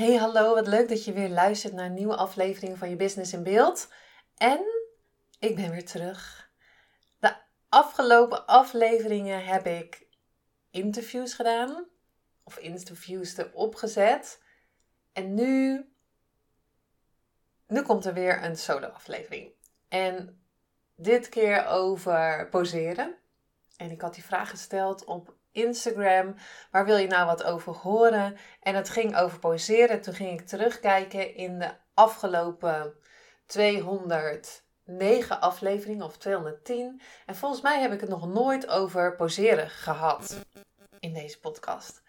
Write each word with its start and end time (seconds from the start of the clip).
Hey, 0.00 0.16
hallo, 0.16 0.54
wat 0.54 0.66
leuk 0.66 0.88
dat 0.88 1.04
je 1.04 1.12
weer 1.12 1.28
luistert 1.28 1.72
naar 1.72 1.84
een 1.84 1.94
nieuwe 1.94 2.16
aflevering 2.16 2.78
van 2.78 2.90
je 2.90 2.96
Business 2.96 3.32
in 3.32 3.42
Beeld. 3.42 3.92
En 4.36 4.60
ik 5.38 5.56
ben 5.56 5.70
weer 5.70 5.84
terug. 5.84 6.50
De 7.18 7.36
afgelopen 7.68 8.46
afleveringen 8.46 9.44
heb 9.44 9.66
ik 9.66 10.06
interviews 10.70 11.34
gedaan, 11.34 11.88
of 12.42 12.56
interviews 12.56 13.36
erop 13.36 13.74
gezet. 13.74 14.42
En 15.12 15.34
nu, 15.34 15.84
nu 17.66 17.82
komt 17.82 18.04
er 18.04 18.14
weer 18.14 18.44
een 18.44 18.56
solo-aflevering. 18.56 19.52
En 19.88 20.44
dit 20.96 21.28
keer 21.28 21.66
over 21.66 22.48
poseren. 22.48 23.16
En 23.76 23.90
ik 23.90 24.00
had 24.00 24.14
die 24.14 24.24
vraag 24.24 24.50
gesteld 24.50 25.04
op 25.04 25.38
Instagram. 25.52 26.34
Waar 26.70 26.84
wil 26.84 26.96
je 26.96 27.06
nou 27.06 27.26
wat 27.26 27.44
over 27.44 27.72
horen? 27.72 28.36
En 28.60 28.74
het 28.74 28.88
ging 28.88 29.16
over 29.16 29.38
poseren. 29.38 30.00
Toen 30.00 30.14
ging 30.14 30.40
ik 30.40 30.46
terugkijken 30.46 31.34
in 31.34 31.58
de 31.58 31.70
afgelopen 31.94 32.94
209 33.46 35.40
afleveringen 35.40 36.04
of 36.04 36.16
210. 36.16 37.00
En 37.26 37.36
volgens 37.36 37.60
mij 37.60 37.80
heb 37.80 37.92
ik 37.92 38.00
het 38.00 38.10
nog 38.10 38.26
nooit 38.26 38.68
over 38.68 39.16
poseren 39.16 39.70
gehad 39.70 40.38
in 41.00 41.12
deze 41.12 41.40
podcast. 41.40 42.02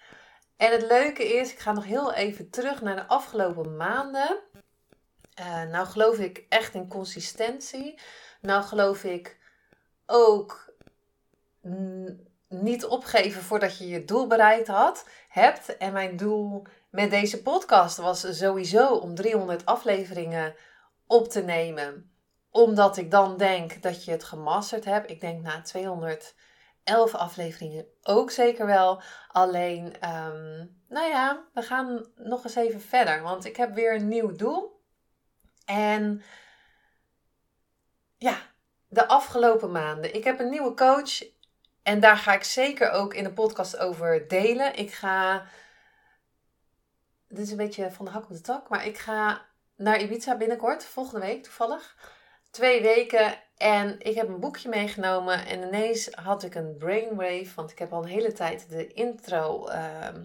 En 0.58 0.72
het 0.72 0.82
leuke 0.82 1.24
is, 1.24 1.52
ik 1.52 1.60
ga 1.60 1.72
nog 1.72 1.86
heel 1.86 2.14
even 2.14 2.50
terug 2.50 2.82
naar 2.82 2.96
de 2.96 3.08
afgelopen 3.08 3.76
maanden. 3.76 4.40
Uh, 5.40 5.64
nou 5.64 5.88
geloof 5.88 6.18
ik 6.18 6.46
echt 6.50 6.74
in 6.74 6.88
consistentie. 6.88 8.00
Nou 8.42 8.64
geloof 8.64 9.04
ik 9.04 9.38
ook 10.06 10.74
niet 12.62 12.86
opgeven 12.86 13.42
voordat 13.42 13.78
je 13.78 13.88
je 13.88 14.06
doel 14.06 14.28
bereikt 14.28 14.68
had, 14.68 15.06
hebt. 15.30 15.78
En 15.78 15.94
mijn 15.94 16.18
doel 16.18 16.66
met 16.90 17.10
deze 17.10 17.42
podcast 17.42 17.98
was 17.98 18.38
sowieso 18.38 18.94
om 18.94 19.16
300 19.16 19.66
afleveringen 19.66 20.56
op 21.08 21.28
te 21.28 21.42
nemen. 21.42 22.12
Omdat 22.50 22.98
ik 22.98 23.12
dan 23.12 23.38
denk 23.38 23.82
dat 23.82 24.06
je 24.06 24.12
het 24.12 24.24
gemasterd 24.24 24.86
hebt. 24.86 25.10
Ik 25.10 25.22
denk 25.22 25.42
na 25.42 25.62
211 25.62 26.34
afleveringen 27.14 27.86
ook 28.04 28.32
zeker 28.32 28.66
wel. 28.66 29.02
Alleen, 29.28 29.86
um, 29.86 30.82
nou 30.88 31.10
ja, 31.10 31.44
we 31.54 31.62
gaan 31.62 32.06
nog 32.16 32.44
eens 32.44 32.56
even 32.56 32.82
verder. 32.82 33.22
Want 33.22 33.46
ik 33.46 33.56
heb 33.56 33.74
weer 33.74 33.96
een 33.96 34.08
nieuw 34.08 34.36
doel. 34.36 34.80
En 35.66 36.22
ja, 38.18 38.38
de 38.88 39.08
afgelopen 39.08 39.72
maanden. 39.72 40.16
Ik 40.16 40.24
heb 40.24 40.40
een 40.40 40.50
nieuwe 40.50 40.74
coach 40.74 41.24
en 41.84 42.00
daar 42.00 42.18
ga 42.18 42.34
ik 42.34 42.44
zeker 42.44 42.92
ook 42.92 43.14
in 43.14 43.24
de 43.24 43.34
podcast 43.34 43.78
over 43.78 44.28
delen. 44.28 44.76
Ik 44.76 44.92
ga. 44.92 45.46
Dit 47.28 47.40
is 47.40 47.52
een 47.52 47.58
beetje 47.58 47.92
van 47.92 48.06
de 48.06 48.12
hak 48.12 48.24
op 48.24 48.30
de 48.30 48.42
tak, 48.42 48.70
maar 48.70 48.86
ik 48.86 48.98
ga 48.98 49.46
naar 49.76 50.02
Ibiza 50.02 50.38
binnenkort, 50.38 50.86
volgende 50.86 51.26
week 51.26 51.44
toevallig. 51.44 51.98
Twee 52.52 52.82
weken 52.82 53.40
en 53.58 54.00
ik 54.00 54.16
heb 54.16 54.28
een 54.28 54.40
boekje 54.40 54.70
meegenomen 54.70 55.46
en 55.46 55.62
ineens 55.62 56.10
had 56.12 56.44
ik 56.44 56.56
een 56.56 56.78
brainwave, 56.78 57.52
want 57.56 57.72
ik 57.72 57.80
heb 57.80 57.94
al 57.94 58.04
een 58.04 58.10
hele 58.10 58.32
tijd 58.32 58.70
de 58.70 58.88
intro, 58.88 59.68
ehm, 59.68 60.24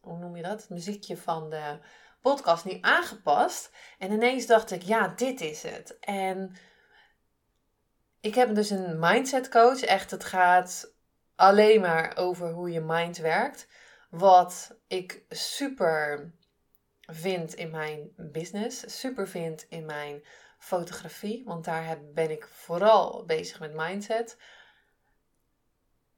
hoe 0.00 0.18
noem 0.18 0.36
je 0.36 0.42
dat? 0.42 0.60
Het 0.60 0.70
muziekje 0.70 1.16
van 1.16 1.50
de 1.50 1.78
podcast 2.20 2.64
niet 2.64 2.84
aangepast. 2.84 3.70
En 3.98 4.12
ineens 4.12 4.46
dacht 4.46 4.70
ik, 4.70 4.82
ja, 4.82 5.08
dit 5.08 5.40
is 5.40 5.62
het. 5.62 5.98
En 5.98 6.56
ik 8.24 8.34
heb 8.34 8.54
dus 8.54 8.70
een 8.70 8.98
mindset 8.98 9.48
coach. 9.48 9.82
Echt, 9.82 10.10
het 10.10 10.24
gaat 10.24 10.94
alleen 11.34 11.80
maar 11.80 12.16
over 12.16 12.50
hoe 12.50 12.70
je 12.70 12.80
mind 12.80 13.16
werkt. 13.16 13.68
Wat 14.10 14.76
ik 14.86 15.24
super 15.28 16.32
vind 17.00 17.54
in 17.54 17.70
mijn 17.70 18.12
business, 18.16 18.98
super 18.98 19.28
vind 19.28 19.66
in 19.68 19.84
mijn 19.84 20.24
fotografie, 20.58 21.44
want 21.44 21.64
daar 21.64 21.98
ben 22.14 22.30
ik 22.30 22.48
vooral 22.48 23.24
bezig 23.24 23.60
met 23.60 23.74
mindset. 23.74 24.40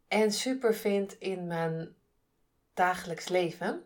En 0.08 0.32
super 0.32 0.74
vind 0.74 1.18
in 1.18 1.46
mijn 1.46 1.96
dagelijks 2.74 3.28
leven. 3.28 3.85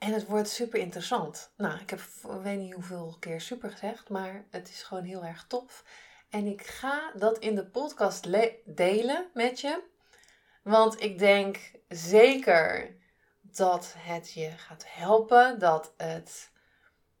En 0.00 0.12
het 0.12 0.26
wordt 0.26 0.48
super 0.48 0.80
interessant. 0.80 1.52
Nou, 1.56 1.80
ik 1.80 1.90
heb 1.90 2.00
weet 2.42 2.58
niet 2.58 2.74
hoeveel 2.74 3.16
keer 3.18 3.40
super 3.40 3.70
gezegd, 3.70 4.08
maar 4.08 4.44
het 4.50 4.68
is 4.68 4.82
gewoon 4.82 5.04
heel 5.04 5.24
erg 5.24 5.44
tof. 5.46 5.84
En 6.30 6.46
ik 6.46 6.62
ga 6.62 7.12
dat 7.16 7.38
in 7.38 7.54
de 7.54 7.66
podcast 7.66 8.26
delen 8.64 9.30
met 9.34 9.60
je. 9.60 9.82
Want 10.62 11.02
ik 11.02 11.18
denk 11.18 11.72
zeker 11.88 12.96
dat 13.42 13.94
het 13.98 14.32
je 14.32 14.50
gaat 14.50 14.84
helpen, 14.86 15.58
dat 15.58 15.94
het 15.96 16.50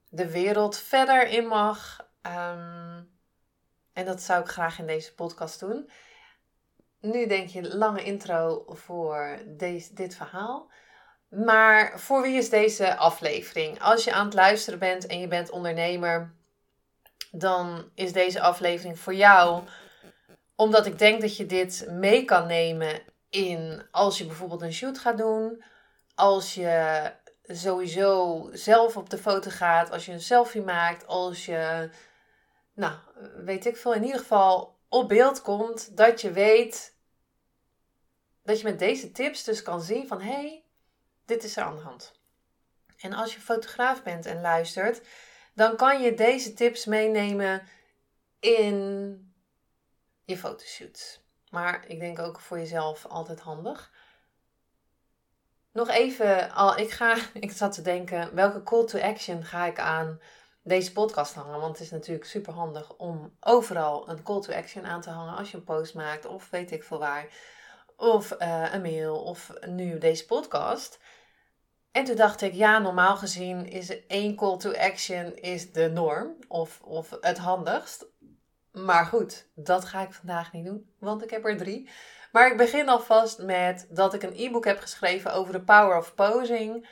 de 0.08 0.30
wereld 0.30 0.76
verder 0.76 1.28
in 1.28 1.46
mag. 1.46 2.08
Um, 2.22 3.18
en 3.92 4.04
dat 4.04 4.22
zou 4.22 4.40
ik 4.40 4.48
graag 4.48 4.78
in 4.78 4.86
deze 4.86 5.14
podcast 5.14 5.60
doen. 5.60 5.90
Nu 7.00 7.26
denk 7.26 7.48
je 7.48 7.76
lange 7.76 8.02
intro 8.02 8.64
voor 8.68 9.42
deze, 9.46 9.94
dit 9.94 10.14
verhaal. 10.14 10.70
Maar 11.30 12.00
voor 12.00 12.22
wie 12.22 12.36
is 12.36 12.50
deze 12.50 12.96
aflevering? 12.96 13.82
Als 13.82 14.04
je 14.04 14.12
aan 14.12 14.24
het 14.24 14.34
luisteren 14.34 14.78
bent 14.78 15.06
en 15.06 15.20
je 15.20 15.28
bent 15.28 15.50
ondernemer, 15.50 16.34
dan 17.30 17.90
is 17.94 18.12
deze 18.12 18.40
aflevering 18.40 18.98
voor 18.98 19.14
jou. 19.14 19.62
Omdat 20.56 20.86
ik 20.86 20.98
denk 20.98 21.20
dat 21.20 21.36
je 21.36 21.46
dit 21.46 21.86
mee 21.90 22.24
kan 22.24 22.46
nemen 22.46 23.02
in 23.28 23.86
als 23.90 24.18
je 24.18 24.26
bijvoorbeeld 24.26 24.62
een 24.62 24.72
shoot 24.72 24.98
gaat 24.98 25.18
doen. 25.18 25.64
Als 26.14 26.54
je 26.54 27.12
sowieso 27.42 28.48
zelf 28.52 28.96
op 28.96 29.10
de 29.10 29.18
foto 29.18 29.50
gaat. 29.50 29.90
Als 29.90 30.06
je 30.06 30.12
een 30.12 30.20
selfie 30.20 30.62
maakt. 30.62 31.06
Als 31.06 31.44
je, 31.44 31.90
nou, 32.74 32.94
weet 33.36 33.66
ik 33.66 33.76
veel, 33.76 33.94
in 33.94 34.04
ieder 34.04 34.20
geval 34.20 34.78
op 34.88 35.08
beeld 35.08 35.42
komt. 35.42 35.96
Dat 35.96 36.20
je 36.20 36.32
weet 36.32 36.98
dat 38.42 38.58
je 38.58 38.64
met 38.64 38.78
deze 38.78 39.12
tips 39.12 39.44
dus 39.44 39.62
kan 39.62 39.82
zien 39.82 40.06
van 40.06 40.20
hé, 40.20 40.32
hey, 40.32 40.59
dit 41.30 41.44
is 41.44 41.56
er 41.56 41.62
aan 41.62 41.76
de 41.76 41.82
hand. 41.82 42.12
En 42.98 43.12
als 43.12 43.34
je 43.34 43.40
fotograaf 43.40 44.02
bent 44.02 44.26
en 44.26 44.40
luistert, 44.40 45.00
dan 45.54 45.76
kan 45.76 46.02
je 46.02 46.14
deze 46.14 46.54
tips 46.54 46.84
meenemen 46.84 47.62
in 48.40 49.34
je 50.24 50.38
fotoshoots. 50.38 51.20
Maar 51.50 51.84
ik 51.86 52.00
denk 52.00 52.18
ook 52.18 52.40
voor 52.40 52.58
jezelf 52.58 53.06
altijd 53.06 53.40
handig. 53.40 53.92
Nog 55.72 55.88
even, 55.88 56.50
al, 56.52 56.76
ik, 56.76 56.90
ga, 56.90 57.16
ik 57.46 57.52
zat 57.52 57.72
te 57.72 57.82
denken, 57.82 58.34
welke 58.34 58.62
call 58.62 58.84
to 58.84 59.00
action 59.00 59.44
ga 59.44 59.66
ik 59.66 59.78
aan 59.78 60.20
deze 60.62 60.92
podcast 60.92 61.34
hangen? 61.34 61.60
Want 61.60 61.72
het 61.72 61.86
is 61.86 61.90
natuurlijk 61.90 62.26
super 62.26 62.52
handig 62.52 62.96
om 62.96 63.36
overal 63.40 64.08
een 64.08 64.22
call 64.22 64.40
to 64.40 64.52
action 64.52 64.86
aan 64.86 65.00
te 65.00 65.10
hangen 65.10 65.36
als 65.36 65.50
je 65.50 65.56
een 65.56 65.64
post 65.64 65.94
maakt 65.94 66.26
of 66.26 66.50
weet 66.50 66.70
ik 66.70 66.84
veel 66.84 66.98
waar. 66.98 67.26
Of 67.96 68.32
uh, 68.38 68.72
een 68.72 68.82
mail 68.82 69.22
of 69.22 69.52
nu 69.66 69.98
deze 69.98 70.26
podcast. 70.26 70.98
En 71.92 72.04
toen 72.04 72.16
dacht 72.16 72.40
ik, 72.40 72.52
ja, 72.52 72.78
normaal 72.78 73.16
gezien 73.16 73.66
is 73.66 74.06
één 74.06 74.36
call 74.36 74.58
to 74.58 74.72
action 74.72 75.36
is 75.36 75.72
de 75.72 75.88
norm 75.88 76.36
of, 76.48 76.80
of 76.82 77.16
het 77.20 77.38
handigst. 77.38 78.06
Maar 78.72 79.06
goed, 79.06 79.50
dat 79.54 79.84
ga 79.84 80.02
ik 80.02 80.12
vandaag 80.12 80.52
niet 80.52 80.64
doen, 80.64 80.94
want 80.98 81.22
ik 81.22 81.30
heb 81.30 81.44
er 81.44 81.56
drie. 81.56 81.90
Maar 82.32 82.50
ik 82.50 82.56
begin 82.56 82.88
alvast 82.88 83.42
met 83.42 83.86
dat 83.90 84.14
ik 84.14 84.22
een 84.22 84.34
e-book 84.36 84.64
heb 84.64 84.78
geschreven 84.78 85.32
over 85.32 85.52
de 85.52 85.62
power 85.62 85.96
of 85.96 86.14
posing. 86.14 86.88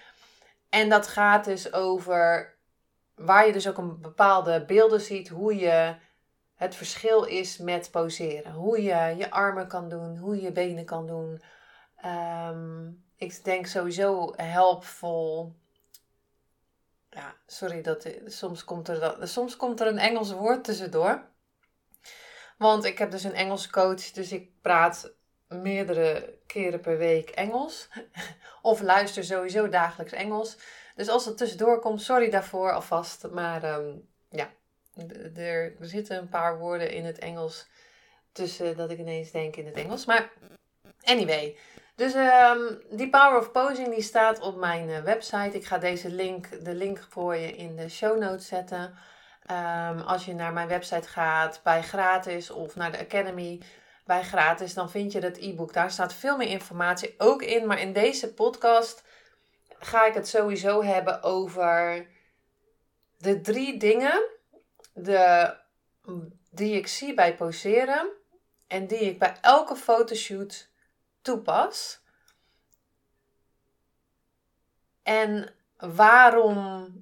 En 0.68 0.88
dat 0.88 1.06
gaat 1.06 1.44
dus 1.44 1.72
over 1.72 2.56
waar 3.14 3.46
je 3.46 3.52
dus 3.52 3.68
ook 3.68 3.78
een 3.78 4.00
bepaalde 4.00 4.64
beelden 4.64 5.00
ziet, 5.00 5.28
hoe 5.28 5.56
je 5.56 5.96
het 6.54 6.74
verschil 6.74 7.24
is 7.24 7.58
met 7.58 7.90
poseren. 7.90 8.52
Hoe 8.52 8.82
je 8.82 9.14
je 9.16 9.30
armen 9.30 9.68
kan 9.68 9.88
doen, 9.88 10.16
hoe 10.16 10.40
je 10.40 10.52
benen 10.52 10.84
kan 10.84 11.06
doen. 11.06 11.42
Um, 12.04 13.04
ik 13.18 13.44
denk 13.44 13.66
sowieso 13.66 14.32
helpvol. 14.36 15.54
Ja, 17.10 17.34
sorry, 17.46 17.82
dat, 17.82 18.08
soms, 18.26 18.64
komt 18.64 18.88
er 18.88 19.00
dat, 19.00 19.28
soms 19.28 19.56
komt 19.56 19.80
er 19.80 19.86
een 19.86 19.98
Engels 19.98 20.32
woord 20.32 20.64
tussendoor. 20.64 21.26
Want 22.58 22.84
ik 22.84 22.98
heb 22.98 23.10
dus 23.10 23.24
een 23.24 23.34
Engelse 23.34 23.70
coach, 23.70 24.10
dus 24.10 24.32
ik 24.32 24.60
praat 24.60 25.12
meerdere 25.48 26.38
keren 26.46 26.80
per 26.80 26.98
week 26.98 27.30
Engels. 27.30 27.88
of 28.62 28.80
luister 28.80 29.24
sowieso 29.24 29.68
dagelijks 29.68 30.12
Engels. 30.12 30.56
Dus 30.94 31.08
als 31.08 31.24
het 31.24 31.36
tussendoor 31.36 31.80
komt, 31.80 32.02
sorry 32.02 32.30
daarvoor 32.30 32.72
alvast. 32.72 33.30
Maar 33.30 33.62
ehm, 33.62 33.96
ja, 34.30 34.50
er 35.34 35.76
zitten 35.80 36.18
een 36.18 36.28
paar 36.28 36.58
woorden 36.58 36.90
in 36.90 37.04
het 37.04 37.18
Engels 37.18 37.66
tussen 38.32 38.76
dat 38.76 38.90
ik 38.90 38.98
ineens 38.98 39.30
denk 39.30 39.56
in 39.56 39.66
het 39.66 39.76
Engels. 39.76 40.04
Maar 40.04 40.32
anyway. 41.02 41.56
Dus 41.98 42.14
ehm, 42.14 42.74
die 42.90 43.10
Power 43.10 43.38
of 43.38 43.50
Posing 43.50 43.94
die 43.94 44.02
staat 44.02 44.40
op 44.40 44.56
mijn 44.56 44.90
eh, 44.90 45.02
website. 45.02 45.56
Ik 45.56 45.64
ga 45.64 45.78
deze 45.78 46.10
link, 46.10 46.64
de 46.64 46.74
link 46.74 47.06
voor 47.08 47.36
je 47.36 47.52
in 47.52 47.76
de 47.76 47.88
show 47.88 48.18
notes 48.18 48.46
zetten. 48.46 48.94
Ehm, 49.46 49.98
als 49.98 50.24
je 50.24 50.34
naar 50.34 50.52
mijn 50.52 50.68
website 50.68 51.08
gaat 51.08 51.60
bij 51.64 51.82
gratis 51.82 52.50
of 52.50 52.76
naar 52.76 52.92
de 52.92 52.98
Academy 52.98 53.60
bij 54.04 54.22
gratis, 54.22 54.74
dan 54.74 54.90
vind 54.90 55.12
je 55.12 55.18
het 55.18 55.38
e-book. 55.38 55.72
Daar 55.72 55.90
staat 55.90 56.14
veel 56.14 56.36
meer 56.36 56.48
informatie 56.48 57.14
ook 57.18 57.42
in. 57.42 57.66
Maar 57.66 57.80
in 57.80 57.92
deze 57.92 58.34
podcast 58.34 59.04
ga 59.78 60.06
ik 60.06 60.14
het 60.14 60.28
sowieso 60.28 60.82
hebben 60.82 61.22
over 61.22 62.06
de 63.16 63.40
drie 63.40 63.78
dingen 63.78 64.24
de, 64.92 65.54
die 66.50 66.76
ik 66.76 66.86
zie 66.86 67.14
bij 67.14 67.34
poseren 67.34 68.08
en 68.66 68.86
die 68.86 69.00
ik 69.00 69.18
bij 69.18 69.36
elke 69.40 69.76
fotoshoot 69.76 70.67
toepas. 71.28 72.00
En 75.02 75.54
waarom 75.76 76.92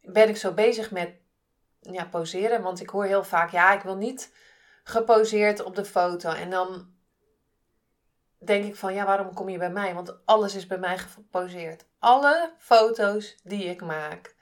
ben 0.00 0.28
ik 0.28 0.36
zo 0.36 0.52
bezig 0.52 0.90
met 0.90 1.14
ja, 1.80 2.04
poseren? 2.04 2.62
Want 2.62 2.80
ik 2.80 2.88
hoor 2.88 3.04
heel 3.04 3.24
vaak, 3.24 3.50
ja, 3.50 3.72
ik 3.72 3.82
wil 3.82 3.96
niet 3.96 4.34
geposeerd 4.84 5.62
op 5.62 5.74
de 5.74 5.84
foto. 5.84 6.30
En 6.30 6.50
dan 6.50 6.94
denk 8.38 8.64
ik 8.64 8.76
van, 8.76 8.94
ja, 8.94 9.04
waarom 9.04 9.34
kom 9.34 9.48
je 9.48 9.58
bij 9.58 9.70
mij? 9.70 9.94
Want 9.94 10.26
alles 10.26 10.54
is 10.54 10.66
bij 10.66 10.78
mij 10.78 10.98
geposeerd. 10.98 11.86
Alle 11.98 12.54
foto's 12.58 13.36
die 13.42 13.64
ik 13.64 13.82
maak 13.82 14.36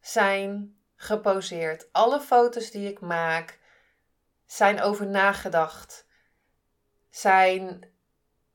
zijn 0.00 0.76
geposeerd. 0.96 1.88
Alle 1.92 2.20
foto's 2.20 2.70
die 2.70 2.88
ik 2.88 3.00
maak 3.00 3.58
zijn 4.46 4.82
over 4.82 5.06
nagedacht. 5.06 6.06
Zijn 7.10 7.91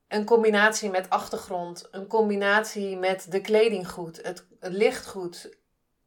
een 0.08 0.26
combinatie 0.26 0.90
met 0.90 1.10
achtergrond, 1.10 1.88
een 1.92 2.08
combinatie 2.08 2.98
met 2.98 3.32
de 3.32 3.42
kleding 3.42 3.90
goed, 3.90 4.24
het, 4.24 4.46
licht 4.60 5.08
goed 5.08 5.58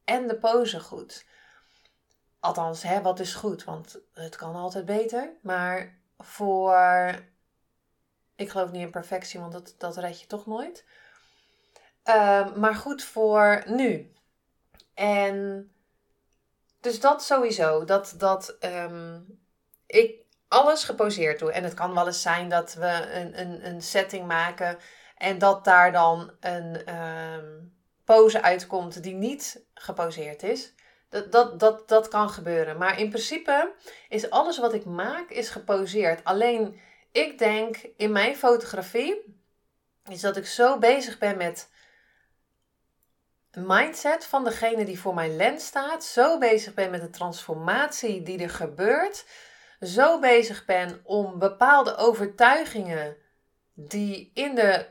en 0.05 0.29
de 0.29 0.37
pose 0.37 0.81
goed. 0.81 1.27
Althans, 2.41 2.83
hè, 2.83 3.03
wat 3.03 3.21
is 3.21 3.35
goed? 3.35 3.65
Want 3.65 4.01
het 4.13 4.37
kan 4.37 4.55
altijd 4.55 4.85
beter. 4.85 5.33
Maar 5.43 5.99
voor. 6.19 6.75
Ik 8.37 8.49
geloof 8.49 8.71
niet 8.71 8.83
in 8.83 8.91
perfectie, 8.91 9.41
want 9.41 9.53
dat, 9.53 9.75
dat 9.79 9.97
red 9.97 10.21
je 10.21 10.27
toch 10.27 10.47
nooit. 10.47 10.85
Ehm, 12.03 12.61
maar 12.61 12.75
goed 12.75 13.03
voor 13.05 13.63
nu. 13.67 14.13
En. 14.95 15.71
Dus 16.81 17.01
dat 17.01 17.25
sowieso. 17.25 17.85
Dat, 17.85 18.15
dat 18.17 18.57
ehm, 18.59 19.21
ik 19.87 20.21
alles 20.51 20.85
geposeerd 20.85 21.39
doe. 21.39 21.53
En 21.53 21.65
het 21.65 21.75
kan 21.75 21.95
wel 21.95 22.07
eens 22.07 22.23
zijn 22.23 22.49
dat 22.49 22.75
we 22.75 23.09
een, 23.13 23.41
een, 23.41 23.67
een 23.67 23.83
setting 23.83 24.27
maken. 24.27 24.79
En 25.17 25.39
dat 25.39 25.65
daar 25.65 25.93
dan 25.93 26.33
een 26.41 26.95
um, 26.97 27.79
pose 28.05 28.43
uitkomt 28.43 29.03
die 29.03 29.15
niet 29.15 29.65
geposeerd 29.75 30.43
is. 30.43 30.75
Dat, 31.09 31.33
dat, 31.33 31.61
dat, 31.61 31.89
dat 31.89 32.09
kan 32.09 32.31
gebeuren. 32.31 32.79
Maar 32.79 32.99
in 32.99 33.09
principe 33.09 33.73
is 34.09 34.31
alles 34.31 34.59
wat 34.59 34.75
ik 34.75 34.85
maak 34.85 35.31
is 35.31 35.49
geposeerd. 35.49 36.25
Alleen 36.25 36.81
ik 37.13 37.39
denk 37.39 37.77
in 37.97 38.13
mijn 38.13 38.37
fotografie 38.37 39.39
is 40.05 40.21
dat 40.21 40.37
ik 40.37 40.47
zo 40.47 40.79
bezig 40.79 41.19
ben 41.19 41.37
met 41.37 41.69
mindset 43.53 44.25
van 44.25 44.45
degene 44.45 44.85
die 44.85 45.01
voor 45.01 45.15
mijn 45.15 45.37
lens 45.37 45.67
staat. 45.67 46.05
Zo 46.05 46.39
bezig 46.39 46.75
ben 46.75 46.91
met 46.91 47.01
de 47.01 47.11
transformatie 47.11 48.23
die 48.23 48.43
er 48.43 48.51
gebeurt. 48.51 49.25
Zo 49.81 50.19
bezig 50.19 50.65
ben 50.65 51.01
om 51.05 51.39
bepaalde 51.39 51.97
overtuigingen 51.97 53.17
die 53.75 54.31
in 54.35 54.55
de 54.55 54.87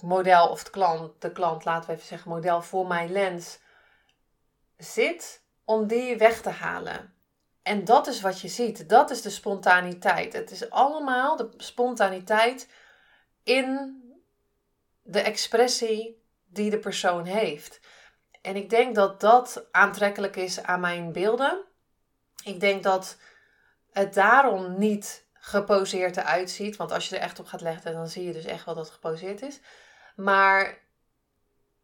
model 0.00 0.48
of 0.48 0.64
de 0.64 0.70
klant, 0.70 1.20
de 1.20 1.32
klant, 1.32 1.64
laten 1.64 1.88
we 1.88 1.94
even 1.94 2.06
zeggen, 2.06 2.30
model 2.30 2.62
voor 2.62 2.86
mijn 2.86 3.12
lens 3.12 3.58
zit 4.76 5.42
om 5.64 5.86
die 5.86 6.16
weg 6.16 6.40
te 6.40 6.50
halen. 6.50 7.14
En 7.62 7.84
dat 7.84 8.06
is 8.06 8.20
wat 8.20 8.40
je 8.40 8.48
ziet. 8.48 8.88
Dat 8.88 9.10
is 9.10 9.22
de 9.22 9.30
spontaniteit. 9.30 10.32
Het 10.32 10.50
is 10.50 10.70
allemaal 10.70 11.36
de 11.36 11.50
spontaniteit 11.56 12.68
in 13.42 13.96
de 15.02 15.20
expressie 15.20 16.22
die 16.46 16.70
de 16.70 16.78
persoon 16.78 17.24
heeft. 17.24 17.80
En 18.42 18.56
ik 18.56 18.70
denk 18.70 18.94
dat 18.94 19.20
dat 19.20 19.66
aantrekkelijk 19.70 20.36
is 20.36 20.62
aan 20.62 20.80
mijn 20.80 21.12
beelden. 21.12 21.64
Ik 22.44 22.60
denk 22.60 22.82
dat 22.82 23.18
het 23.92 24.14
daarom 24.14 24.78
niet 24.78 25.26
geposeerd 25.32 26.16
eruit 26.16 26.50
ziet. 26.50 26.76
Want 26.76 26.92
als 26.92 27.08
je 27.08 27.16
er 27.16 27.22
echt 27.22 27.38
op 27.38 27.46
gaat 27.46 27.60
leggen, 27.60 27.92
dan 27.92 28.08
zie 28.08 28.24
je 28.24 28.32
dus 28.32 28.44
echt 28.44 28.64
wel 28.64 28.74
dat 28.74 28.84
het 28.84 28.94
geposeerd 28.94 29.42
is. 29.42 29.60
Maar 30.16 30.78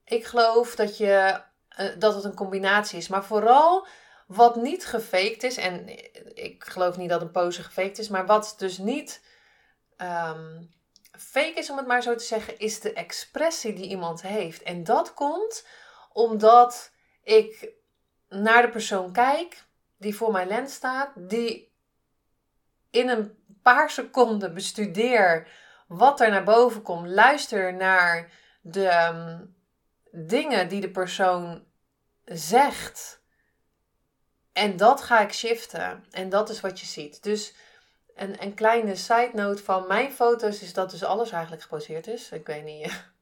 ik 0.05 0.25
geloof 0.25 0.75
dat 0.75 0.97
je 0.97 1.43
eh, 1.69 1.89
dat 1.99 2.15
het 2.15 2.25
een 2.25 2.35
combinatie 2.35 2.99
is. 2.99 3.09
Maar 3.09 3.25
vooral 3.25 3.87
wat 4.27 4.57
niet 4.57 4.87
gefaked 4.87 5.43
is, 5.43 5.57
en 5.57 5.89
ik 6.35 6.65
geloof 6.65 6.97
niet 6.97 7.09
dat 7.09 7.21
een 7.21 7.31
pose 7.31 7.63
gefaked 7.63 7.99
is, 7.99 8.09
maar 8.09 8.27
wat 8.27 8.55
dus 8.59 8.79
niet 8.79 9.25
ehm, 9.97 10.63
fake 11.19 11.59
is, 11.59 11.71
om 11.71 11.77
het 11.77 11.87
maar 11.87 12.03
zo 12.03 12.15
te 12.15 12.25
zeggen, 12.25 12.59
is 12.59 12.81
de 12.81 12.93
expressie 12.93 13.73
die 13.73 13.89
iemand 13.89 14.23
heeft. 14.23 14.63
En 14.63 14.85
dat 14.85 15.15
komt 15.15 15.67
omdat 16.13 16.93
ik 17.23 17.73
naar 18.29 18.63
de 18.63 18.69
persoon 18.69 19.13
kijk 19.13 19.65
die 19.97 20.17
voor 20.17 20.33
mijn 20.33 20.49
lens 20.49 20.75
staat, 20.75 21.11
die 21.17 21.74
in 22.95 23.09
een 23.09 23.35
paar 23.63 23.91
seconden 23.91 24.55
bestudeer 24.55 25.49
wat 25.89 26.21
er 26.21 26.31
naar 26.31 26.45
boven 26.45 26.83
komt, 26.83 27.09
luister 27.09 27.75
naar 27.75 28.31
de 28.61 28.89
ehm, 28.89 29.41
dingen 30.11 30.69
die 30.69 30.81
de 30.81 30.91
persoon 30.91 31.65
zegt. 32.25 33.23
En 34.53 34.77
dat 34.77 35.03
ga 35.03 35.21
ik 35.21 35.33
shiften. 35.33 36.05
En 36.11 36.29
dat 36.29 36.51
is 36.51 36.61
wat 36.61 36.81
je 36.81 36.87
ziet. 36.87 37.23
Dus 37.23 37.55
een, 38.15 38.43
een 38.43 38.55
kleine 38.55 38.97
side 38.97 39.31
note 39.33 39.63
van 39.63 39.87
mijn 39.87 40.13
foto's 40.13 40.63
is 40.63 40.73
dat 40.73 40.91
dus 40.91 41.05
alles 41.05 41.31
eigenlijk 41.31 41.63
geposeerd 41.63 42.07
is. 42.07 42.31
Ik 42.31 42.47
weet 42.47 42.65
niet 42.65 43.13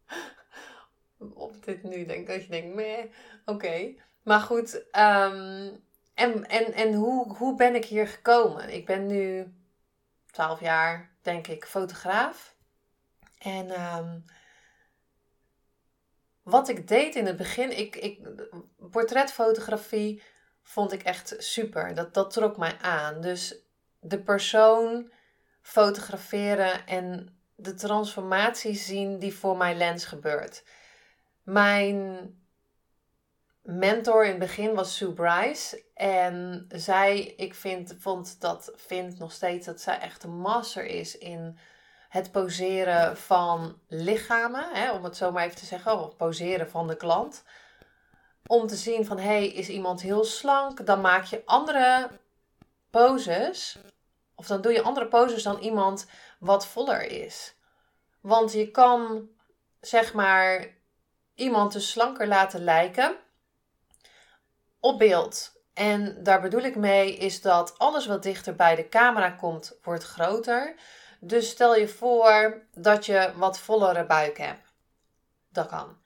of 1.35 1.58
dit 1.58 1.82
nu 1.82 2.06
denk 2.06 2.26
dat 2.26 2.42
je 2.42 2.49
denkt, 2.49 2.75
meh, 2.75 3.04
oké. 3.44 3.94
Maar 4.23 4.40
goed, 4.40 4.75
um, 4.75 5.85
en, 6.14 6.47
en, 6.47 6.73
en 6.73 6.94
hoe, 6.94 7.37
hoe 7.37 7.56
ben 7.56 7.75
ik 7.75 7.85
hier 7.85 8.08
gekomen? 8.08 8.75
Ik 8.75 8.87
ben 8.87 9.06
nu 9.06 9.52
12 10.32 10.60
jaar, 10.60 11.10
denk 11.22 11.46
ik, 11.46 11.64
fotograaf. 11.64 12.54
En 13.38 13.80
um, 13.96 14.24
wat 16.42 16.68
ik 16.68 16.88
deed 16.88 17.14
in 17.14 17.26
het 17.26 17.36
begin, 17.36 17.78
ik, 17.78 17.96
ik, 17.96 18.20
portretfotografie 18.90 20.22
vond 20.62 20.92
ik 20.92 21.02
echt 21.02 21.34
super. 21.38 21.94
Dat, 21.94 22.14
dat 22.14 22.30
trok 22.30 22.56
mij 22.56 22.78
aan. 22.80 23.20
Dus 23.20 23.56
de 24.00 24.22
persoon 24.22 25.12
fotograferen 25.60 26.86
en 26.86 27.36
de 27.54 27.74
transformatie 27.74 28.74
zien 28.74 29.18
die 29.18 29.34
voor 29.34 29.56
mijn 29.56 29.76
lens 29.76 30.04
gebeurt. 30.04 30.64
Mijn 31.42 32.30
mentor 33.62 34.25
in 34.25 34.31
het 34.31 34.38
begin 34.38 34.75
was 34.75 34.97
Sue 34.97 35.12
Bryce. 35.12 35.85
En 35.95 36.66
zij, 36.69 37.21
ik 37.21 37.54
vind, 37.54 37.95
vond 37.99 38.40
dat, 38.40 38.73
vind 38.75 39.19
nog 39.19 39.33
steeds 39.33 39.66
dat 39.66 39.81
zij 39.81 39.99
echt 39.99 40.23
een 40.23 40.38
master 40.38 40.85
is 40.85 41.19
in 41.19 41.59
het 42.09 42.33
poseren 42.33 43.16
van 43.16 43.78
lichamen, 43.88 44.64
hè, 44.73 44.92
om 44.92 45.04
het 45.04 45.16
zo 45.16 45.33
maar 45.33 45.45
even 45.45 45.57
te 45.57 45.66
zeggen, 45.66 45.99
of 45.99 46.16
poseren 46.16 46.71
van 46.71 46.87
de 46.87 46.97
klant. 46.97 47.45
Om 48.47 48.66
te 48.66 48.76
zien 48.76 49.07
van, 49.07 49.19
hey, 49.19 49.47
is 49.47 49.69
iemand 49.69 50.02
heel 50.02 50.25
slank? 50.25 50.87
Dan 50.87 51.00
maak 51.00 51.25
je 51.25 51.42
andere 51.45 52.11
poses, 52.90 53.78
of 54.35 54.47
dan 54.47 54.61
doe 54.61 54.73
je 54.73 54.83
andere 54.83 55.09
poses 55.09 55.42
dan 55.42 55.59
iemand 55.59 56.07
wat 56.38 56.66
voller 56.66 57.02
is. 57.02 57.54
Want 58.21 58.52
je 58.52 58.71
kan, 58.71 59.28
zeg 59.81 60.14
maar, 60.14 60.66
iemand 61.35 61.73
dus 61.73 61.90
slanker 61.90 62.26
laten 62.26 62.64
lijken 62.64 63.16
op 64.82 64.98
beeld. 64.98 65.60
En 65.74 66.22
daar 66.22 66.40
bedoel 66.40 66.60
ik 66.60 66.76
mee 66.76 67.16
is 67.16 67.40
dat 67.40 67.78
alles 67.78 68.06
wat 68.06 68.22
dichter 68.22 68.54
bij 68.54 68.74
de 68.74 68.88
camera 68.88 69.30
komt, 69.30 69.78
wordt 69.82 70.04
groter. 70.04 70.74
Dus 71.20 71.50
stel 71.50 71.76
je 71.76 71.88
voor 71.88 72.66
dat 72.74 73.06
je 73.06 73.32
wat 73.36 73.58
vollere 73.58 74.06
buik 74.06 74.38
hebt. 74.38 74.72
Dat 75.48 75.66
kan. 75.66 75.96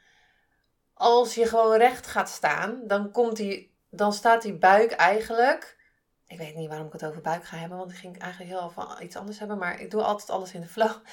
Als 0.94 1.34
je 1.34 1.46
gewoon 1.46 1.76
recht 1.76 2.06
gaat 2.06 2.28
staan, 2.28 2.80
dan, 2.86 3.10
komt 3.10 3.36
die, 3.36 3.74
dan 3.90 4.12
staat 4.12 4.42
die 4.42 4.54
buik 4.54 4.92
eigenlijk 4.92 5.76
Ik 6.26 6.38
weet 6.38 6.54
niet 6.54 6.68
waarom 6.68 6.86
ik 6.86 6.92
het 6.92 7.04
over 7.04 7.20
buik 7.20 7.44
ga 7.44 7.56
hebben, 7.56 7.78
want 7.78 7.90
ik 7.90 7.96
ging 7.96 8.18
eigenlijk 8.18 8.52
heel 8.52 8.70
van 8.70 8.96
iets 9.00 9.16
anders 9.16 9.38
hebben. 9.38 9.58
Maar 9.58 9.80
ik 9.80 9.90
doe 9.90 10.02
altijd 10.02 10.30
alles 10.30 10.52
in 10.52 10.60
de 10.60 10.68
flow. 10.68 10.92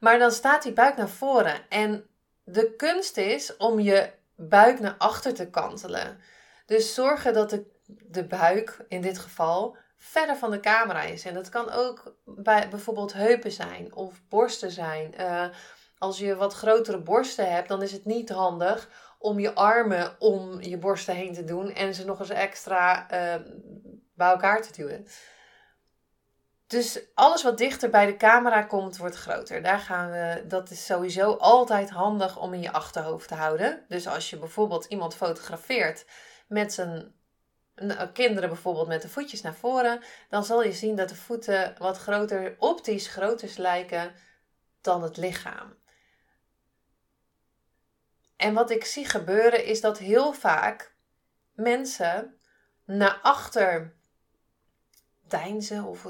Maar 0.00 0.18
dan 0.18 0.30
staat 0.30 0.62
die 0.62 0.72
buik 0.72 0.96
naar 0.96 1.08
voren. 1.08 1.68
En 1.68 2.06
de 2.44 2.74
kunst 2.76 3.16
is 3.16 3.56
om 3.56 3.80
je 3.80 4.12
buik 4.34 4.80
naar 4.80 4.94
achter 4.98 5.34
te 5.34 5.50
kantelen. 5.50 6.20
Dus 6.66 6.94
zorgen 6.94 7.32
dat 7.32 7.50
de, 7.50 7.66
de 7.86 8.24
buik, 8.24 8.84
in 8.88 9.00
dit 9.00 9.18
geval, 9.18 9.76
verder 9.96 10.36
van 10.36 10.50
de 10.50 10.60
camera 10.60 11.02
is. 11.02 11.24
En 11.24 11.34
dat 11.34 11.48
kan 11.48 11.70
ook 11.70 12.16
bij 12.24 12.68
bijvoorbeeld 12.68 13.12
heupen 13.12 13.52
zijn 13.52 13.94
of 13.94 14.22
borsten 14.28 14.70
zijn. 14.70 15.14
Uh, 15.20 15.46
als 15.98 16.18
je 16.18 16.36
wat 16.36 16.54
grotere 16.54 16.98
borsten 16.98 17.52
hebt, 17.52 17.68
dan 17.68 17.82
is 17.82 17.92
het 17.92 18.04
niet 18.04 18.30
handig 18.30 18.88
om 19.18 19.38
je 19.38 19.54
armen 19.54 20.16
om 20.18 20.60
je 20.60 20.78
borsten 20.78 21.14
heen 21.14 21.34
te 21.34 21.44
doen 21.44 21.70
en 21.70 21.94
ze 21.94 22.04
nog 22.04 22.20
eens 22.20 22.28
extra 22.28 23.06
uh, 23.12 23.44
bij 24.14 24.30
elkaar 24.30 24.62
te 24.62 24.72
duwen. 24.72 25.06
Dus 26.66 27.00
alles 27.14 27.42
wat 27.42 27.58
dichter 27.58 27.90
bij 27.90 28.06
de 28.06 28.16
camera 28.16 28.62
komt, 28.62 28.96
wordt 28.96 29.16
groter. 29.16 29.62
Daar 29.62 29.78
gaan 29.78 30.10
we, 30.10 30.44
dat 30.46 30.70
is 30.70 30.86
sowieso 30.86 31.32
altijd 31.32 31.90
handig 31.90 32.38
om 32.38 32.54
in 32.54 32.60
je 32.60 32.72
achterhoofd 32.72 33.28
te 33.28 33.34
houden. 33.34 33.84
Dus 33.88 34.06
als 34.06 34.30
je 34.30 34.38
bijvoorbeeld 34.38 34.84
iemand 34.84 35.14
fotografeert 35.14 36.04
met 36.52 36.72
zijn 36.72 37.14
kinderen 38.12 38.48
bijvoorbeeld 38.48 38.88
met 38.88 39.02
de 39.02 39.08
voetjes 39.08 39.40
naar 39.40 39.54
voren, 39.54 40.02
dan 40.28 40.44
zal 40.44 40.62
je 40.62 40.72
zien 40.72 40.96
dat 40.96 41.08
de 41.08 41.14
voeten 41.14 41.74
wat 41.78 41.98
groter, 41.98 42.56
optisch 42.58 43.08
groter 43.08 43.54
lijken 43.56 44.14
dan 44.80 45.02
het 45.02 45.16
lichaam. 45.16 45.74
En 48.36 48.54
wat 48.54 48.70
ik 48.70 48.84
zie 48.84 49.04
gebeuren 49.04 49.64
is 49.64 49.80
dat 49.80 49.98
heel 49.98 50.32
vaak 50.32 50.94
mensen 51.52 52.38
naar 52.84 53.18
achter 53.22 53.94
deinzen 55.28 55.84
of 55.84 56.06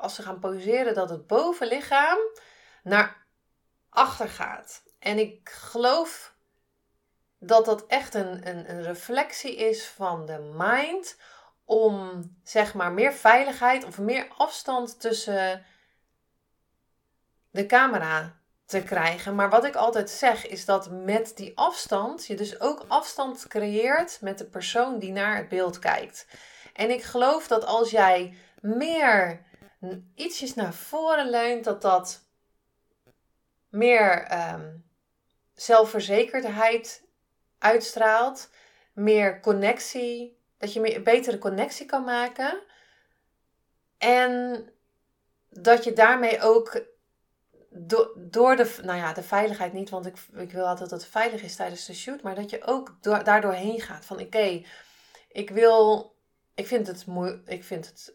als 0.00 0.14
ze 0.14 0.22
gaan 0.22 0.38
poseren 0.38 0.94
dat 0.94 1.10
het 1.10 1.26
bovenlichaam 1.26 2.18
naar 2.82 3.26
achter 3.88 4.28
gaat. 4.28 4.82
En 4.98 5.18
ik 5.18 5.48
geloof 5.48 6.35
dat 7.46 7.64
dat 7.64 7.86
echt 7.86 8.14
een, 8.14 8.48
een, 8.48 8.70
een 8.70 8.82
reflectie 8.82 9.56
is 9.56 9.86
van 9.86 10.26
de 10.26 10.52
mind 10.56 11.16
om 11.64 12.22
zeg 12.44 12.74
maar 12.74 12.92
meer 12.92 13.12
veiligheid 13.12 13.84
of 13.84 13.98
meer 13.98 14.28
afstand 14.36 15.00
tussen 15.00 15.64
de 17.50 17.66
camera 17.66 18.36
te 18.66 18.82
krijgen. 18.82 19.34
Maar 19.34 19.50
wat 19.50 19.64
ik 19.64 19.74
altijd 19.74 20.10
zeg 20.10 20.46
is 20.46 20.64
dat 20.64 20.90
met 20.90 21.36
die 21.36 21.58
afstand 21.58 22.26
je 22.26 22.34
dus 22.34 22.60
ook 22.60 22.84
afstand 22.88 23.46
creëert 23.48 24.18
met 24.20 24.38
de 24.38 24.44
persoon 24.44 24.98
die 24.98 25.12
naar 25.12 25.36
het 25.36 25.48
beeld 25.48 25.78
kijkt. 25.78 26.26
En 26.72 26.90
ik 26.90 27.02
geloof 27.02 27.46
dat 27.46 27.64
als 27.64 27.90
jij 27.90 28.36
meer 28.60 29.44
ietsjes 30.14 30.54
naar 30.54 30.74
voren 30.74 31.30
leunt, 31.30 31.64
dat 31.64 31.82
dat 31.82 32.24
meer 33.68 34.32
um, 34.52 34.90
zelfverzekerdheid 35.54 37.05
uitstraalt, 37.58 38.50
meer 38.92 39.40
connectie, 39.40 40.38
dat 40.58 40.72
je 40.72 40.80
meer, 40.80 41.02
betere 41.02 41.38
connectie 41.38 41.86
kan 41.86 42.04
maken. 42.04 42.62
En 43.98 44.64
dat 45.50 45.84
je 45.84 45.92
daarmee 45.92 46.40
ook 46.40 46.84
do, 47.70 48.12
door 48.16 48.56
de, 48.56 48.76
nou 48.82 48.98
ja, 48.98 49.12
de 49.12 49.22
veiligheid 49.22 49.72
niet, 49.72 49.90
want 49.90 50.06
ik, 50.06 50.16
ik 50.34 50.52
wil 50.52 50.66
altijd 50.66 50.90
dat 50.90 51.00
het 51.00 51.10
veilig 51.10 51.42
is 51.42 51.56
tijdens 51.56 51.86
de 51.86 51.94
shoot, 51.94 52.22
maar 52.22 52.34
dat 52.34 52.50
je 52.50 52.64
ook 52.64 52.96
door, 53.00 53.24
daardoor 53.24 53.52
heen 53.52 53.80
gaat. 53.80 54.04
Van 54.04 54.20
oké, 54.20 54.62
ik 55.28 55.50
wil, 55.50 56.14
ik 56.54 56.66
vind 56.66 56.86
het 56.86 57.06
moeilijk, 57.06 57.48
ik 57.48 57.64
vind 57.64 57.86
het 57.86 58.14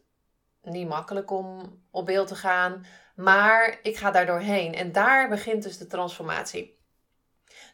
niet 0.62 0.88
makkelijk 0.88 1.32
om 1.32 1.80
op 1.92 2.06
beeld 2.06 2.28
te 2.28 2.36
gaan, 2.36 2.86
maar 3.16 3.80
ik 3.82 3.98
ga 3.98 4.12
daardoor 4.12 4.40
heen. 4.40 4.74
En 4.74 4.92
daar 4.92 5.30
begint 5.30 5.64
dus 5.64 5.78
de 5.78 5.88
transformatie. 5.88 6.80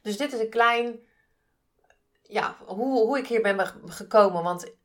Dus 0.01 0.17
dit 0.17 0.33
is 0.33 0.39
een 0.39 0.50
klein, 0.50 1.00
ja, 2.27 2.57
hoe, 2.65 3.05
hoe 3.05 3.17
ik 3.17 3.27
hier 3.27 3.41
ben 3.41 3.74
gekomen, 3.86 4.43
want 4.43 4.75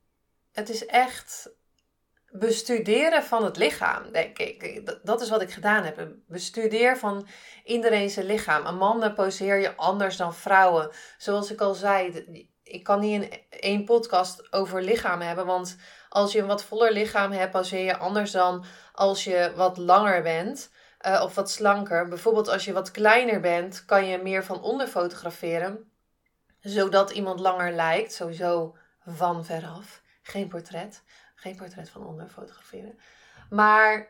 het 0.52 0.68
is 0.68 0.86
echt 0.86 1.50
bestuderen 2.32 3.22
van 3.22 3.44
het 3.44 3.56
lichaam, 3.56 4.12
denk 4.12 4.38
ik. 4.38 4.82
Dat 5.02 5.20
is 5.20 5.28
wat 5.28 5.42
ik 5.42 5.50
gedaan 5.50 5.84
heb. 5.84 6.08
Bestudeer 6.26 6.98
van 6.98 7.26
iedereen 7.64 8.10
zijn 8.10 8.26
lichaam. 8.26 8.66
Een 8.66 8.76
mannen 8.76 9.14
poseer 9.14 9.56
je 9.56 9.76
anders 9.76 10.16
dan 10.16 10.34
vrouwen. 10.34 10.90
Zoals 11.18 11.50
ik 11.50 11.60
al 11.60 11.74
zei, 11.74 12.24
ik 12.62 12.84
kan 12.84 13.00
niet 13.00 13.22
in 13.22 13.40
één 13.50 13.84
podcast 13.84 14.52
over 14.52 14.82
lichaam 14.82 15.20
hebben. 15.20 15.46
Want 15.46 15.76
als 16.08 16.32
je 16.32 16.40
een 16.40 16.46
wat 16.46 16.64
voller 16.64 16.92
lichaam 16.92 17.32
hebt, 17.32 17.52
poseer 17.52 17.84
je 17.84 17.96
anders 17.96 18.30
dan 18.30 18.64
als 18.92 19.24
je 19.24 19.52
wat 19.56 19.76
langer 19.76 20.22
bent. 20.22 20.70
Uh, 21.06 21.20
of 21.24 21.34
wat 21.34 21.50
slanker. 21.50 22.08
Bijvoorbeeld 22.08 22.48
als 22.48 22.64
je 22.64 22.72
wat 22.72 22.90
kleiner 22.90 23.40
bent, 23.40 23.84
kan 23.84 24.06
je 24.06 24.18
meer 24.18 24.44
van 24.44 24.62
onder 24.62 24.86
fotograferen. 24.86 25.91
Zodat 26.62 27.10
iemand 27.10 27.40
langer 27.40 27.72
lijkt. 27.72 28.12
Sowieso 28.12 28.76
van 29.06 29.44
veraf. 29.44 30.02
Geen 30.22 30.48
portret. 30.48 31.02
Geen 31.34 31.56
portret 31.56 31.90
van 31.90 32.06
onder 32.06 32.28
fotograferen. 32.28 32.98
Maar 33.50 34.08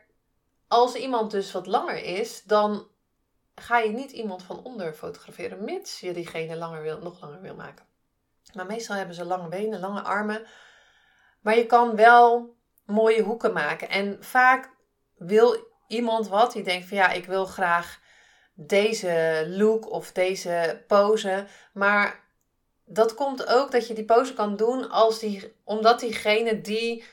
als 0.68 0.94
iemand 0.94 1.30
dus 1.30 1.52
wat 1.52 1.66
langer 1.66 2.04
is, 2.04 2.42
dan 2.42 2.86
ga 3.54 3.78
je 3.78 3.90
niet 3.90 4.10
iemand 4.10 4.42
van 4.42 4.62
onder 4.62 4.92
fotograferen, 4.92 5.64
mits 5.64 6.00
je 6.00 6.12
diegene 6.12 6.56
langer 6.56 6.82
wil, 6.82 6.98
nog 6.98 7.20
langer 7.20 7.40
wil 7.40 7.54
maken. 7.54 7.84
Maar 8.54 8.66
meestal 8.66 8.96
hebben 8.96 9.14
ze 9.14 9.24
lange 9.24 9.48
benen, 9.48 9.80
lange 9.80 10.00
armen. 10.00 10.46
Maar 11.40 11.56
je 11.56 11.66
kan 11.66 11.96
wel 11.96 12.56
mooie 12.86 13.22
hoeken 13.22 13.52
maken. 13.52 13.88
En 13.88 14.24
vaak 14.24 14.70
wil 15.16 15.56
iemand 15.86 16.28
wat, 16.28 16.52
die 16.52 16.62
denkt 16.62 16.88
van 16.88 16.96
ja, 16.96 17.10
ik 17.10 17.26
wil 17.26 17.46
graag 17.46 18.00
deze 18.54 19.44
look 19.48 19.90
of 19.90 20.12
deze 20.12 20.84
pose. 20.86 21.46
Maar 21.72 22.21
dat 22.84 23.14
komt 23.14 23.46
ook 23.46 23.70
dat 23.70 23.86
je 23.86 23.94
die 23.94 24.04
pose 24.04 24.34
kan 24.34 24.56
doen 24.56 24.90
als 24.90 25.18
die, 25.18 25.52
omdat 25.64 26.00
diegene 26.00 26.60
die 26.60 27.04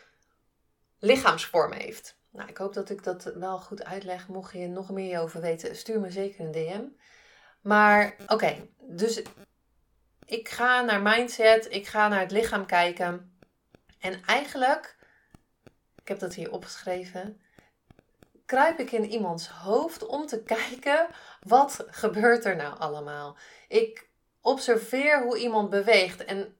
lichaamsvorm 0.99 1.71
heeft. 1.71 2.17
Nou, 2.31 2.49
ik 2.49 2.57
hoop 2.57 2.73
dat 2.73 2.89
ik 2.89 3.03
dat 3.03 3.23
wel 3.23 3.59
goed 3.59 3.83
uitleg. 3.83 4.27
Mocht 4.27 4.53
je 4.53 4.67
nog 4.67 4.89
meer 4.89 5.19
over 5.19 5.41
weten, 5.41 5.75
stuur 5.75 5.99
me 5.99 6.11
zeker 6.11 6.45
een 6.45 6.51
DM. 6.51 6.83
Maar 7.61 8.15
oké, 8.27 8.67
dus 8.81 9.21
ik 10.25 10.49
ga 10.49 10.81
naar 10.81 11.01
mindset, 11.01 11.73
ik 11.73 11.87
ga 11.87 12.07
naar 12.07 12.19
het 12.19 12.31
lichaam 12.31 12.65
kijken. 12.65 13.39
En 13.99 14.21
eigenlijk, 14.25 14.97
ik 15.95 16.07
heb 16.07 16.19
dat 16.19 16.33
hier 16.33 16.51
opgeschreven, 16.51 17.41
kruip 18.45 18.79
ik 18.79 18.91
in 18.91 19.11
iemands 19.11 19.47
hoofd 19.47 20.05
om 20.05 20.25
te 20.25 20.43
kijken 20.57 21.07
wat 21.39 21.85
gebeurt 21.87 22.45
er 22.45 22.55
nou 22.55 22.79
allemaal. 22.79 23.37
Ik 23.67 24.08
observeer 24.41 25.23
hoe 25.23 25.37
iemand 25.37 25.69
beweegt 25.69 26.25
en 26.25 26.57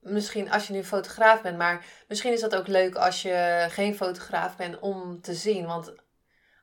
misschien 0.00 0.50
als 0.50 0.66
je 0.66 0.72
nu 0.72 0.84
fotograaf 0.84 1.42
bent, 1.42 1.58
maar 1.58 1.84
misschien 2.08 2.32
is 2.32 2.40
dat 2.40 2.54
ook 2.54 2.66
leuk 2.66 2.94
als 2.94 3.22
je 3.22 3.66
geen 3.70 3.96
fotograaf 3.96 4.56
bent 4.56 4.78
om 4.78 5.20
te 5.20 5.34
zien. 5.34 5.66
Want 5.66 5.92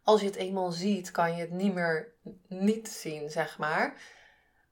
als 0.04 0.22
je 0.22 0.28
het 0.28 0.36
eenmaal 0.36 0.72
ziet, 0.72 1.12
kan 1.12 1.36
je 1.36 1.42
het 1.42 1.52
niet 1.52 1.74
meer 1.74 2.14
niet 2.48 2.88
zien, 2.88 3.30
zeg 3.30 3.58
maar. 3.58 3.94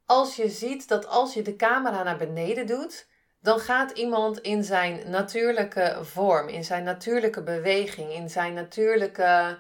Als 0.06 0.36
je 0.36 0.50
ziet 0.50 0.88
dat 0.88 1.08
als 1.08 1.34
je 1.34 1.42
de 1.42 1.56
camera 1.56 2.04
naar 2.04 2.18
beneden 2.18 2.68
doet, 2.68 3.08
dan 3.42 3.60
gaat 3.60 3.92
iemand 3.92 4.40
in 4.40 4.64
zijn 4.64 5.10
natuurlijke 5.10 6.00
vorm, 6.02 6.48
in 6.48 6.64
zijn 6.64 6.84
natuurlijke 6.84 7.44
beweging, 7.44 8.12
in 8.12 8.30
zijn 8.30 8.54
natuurlijke. 8.54 9.60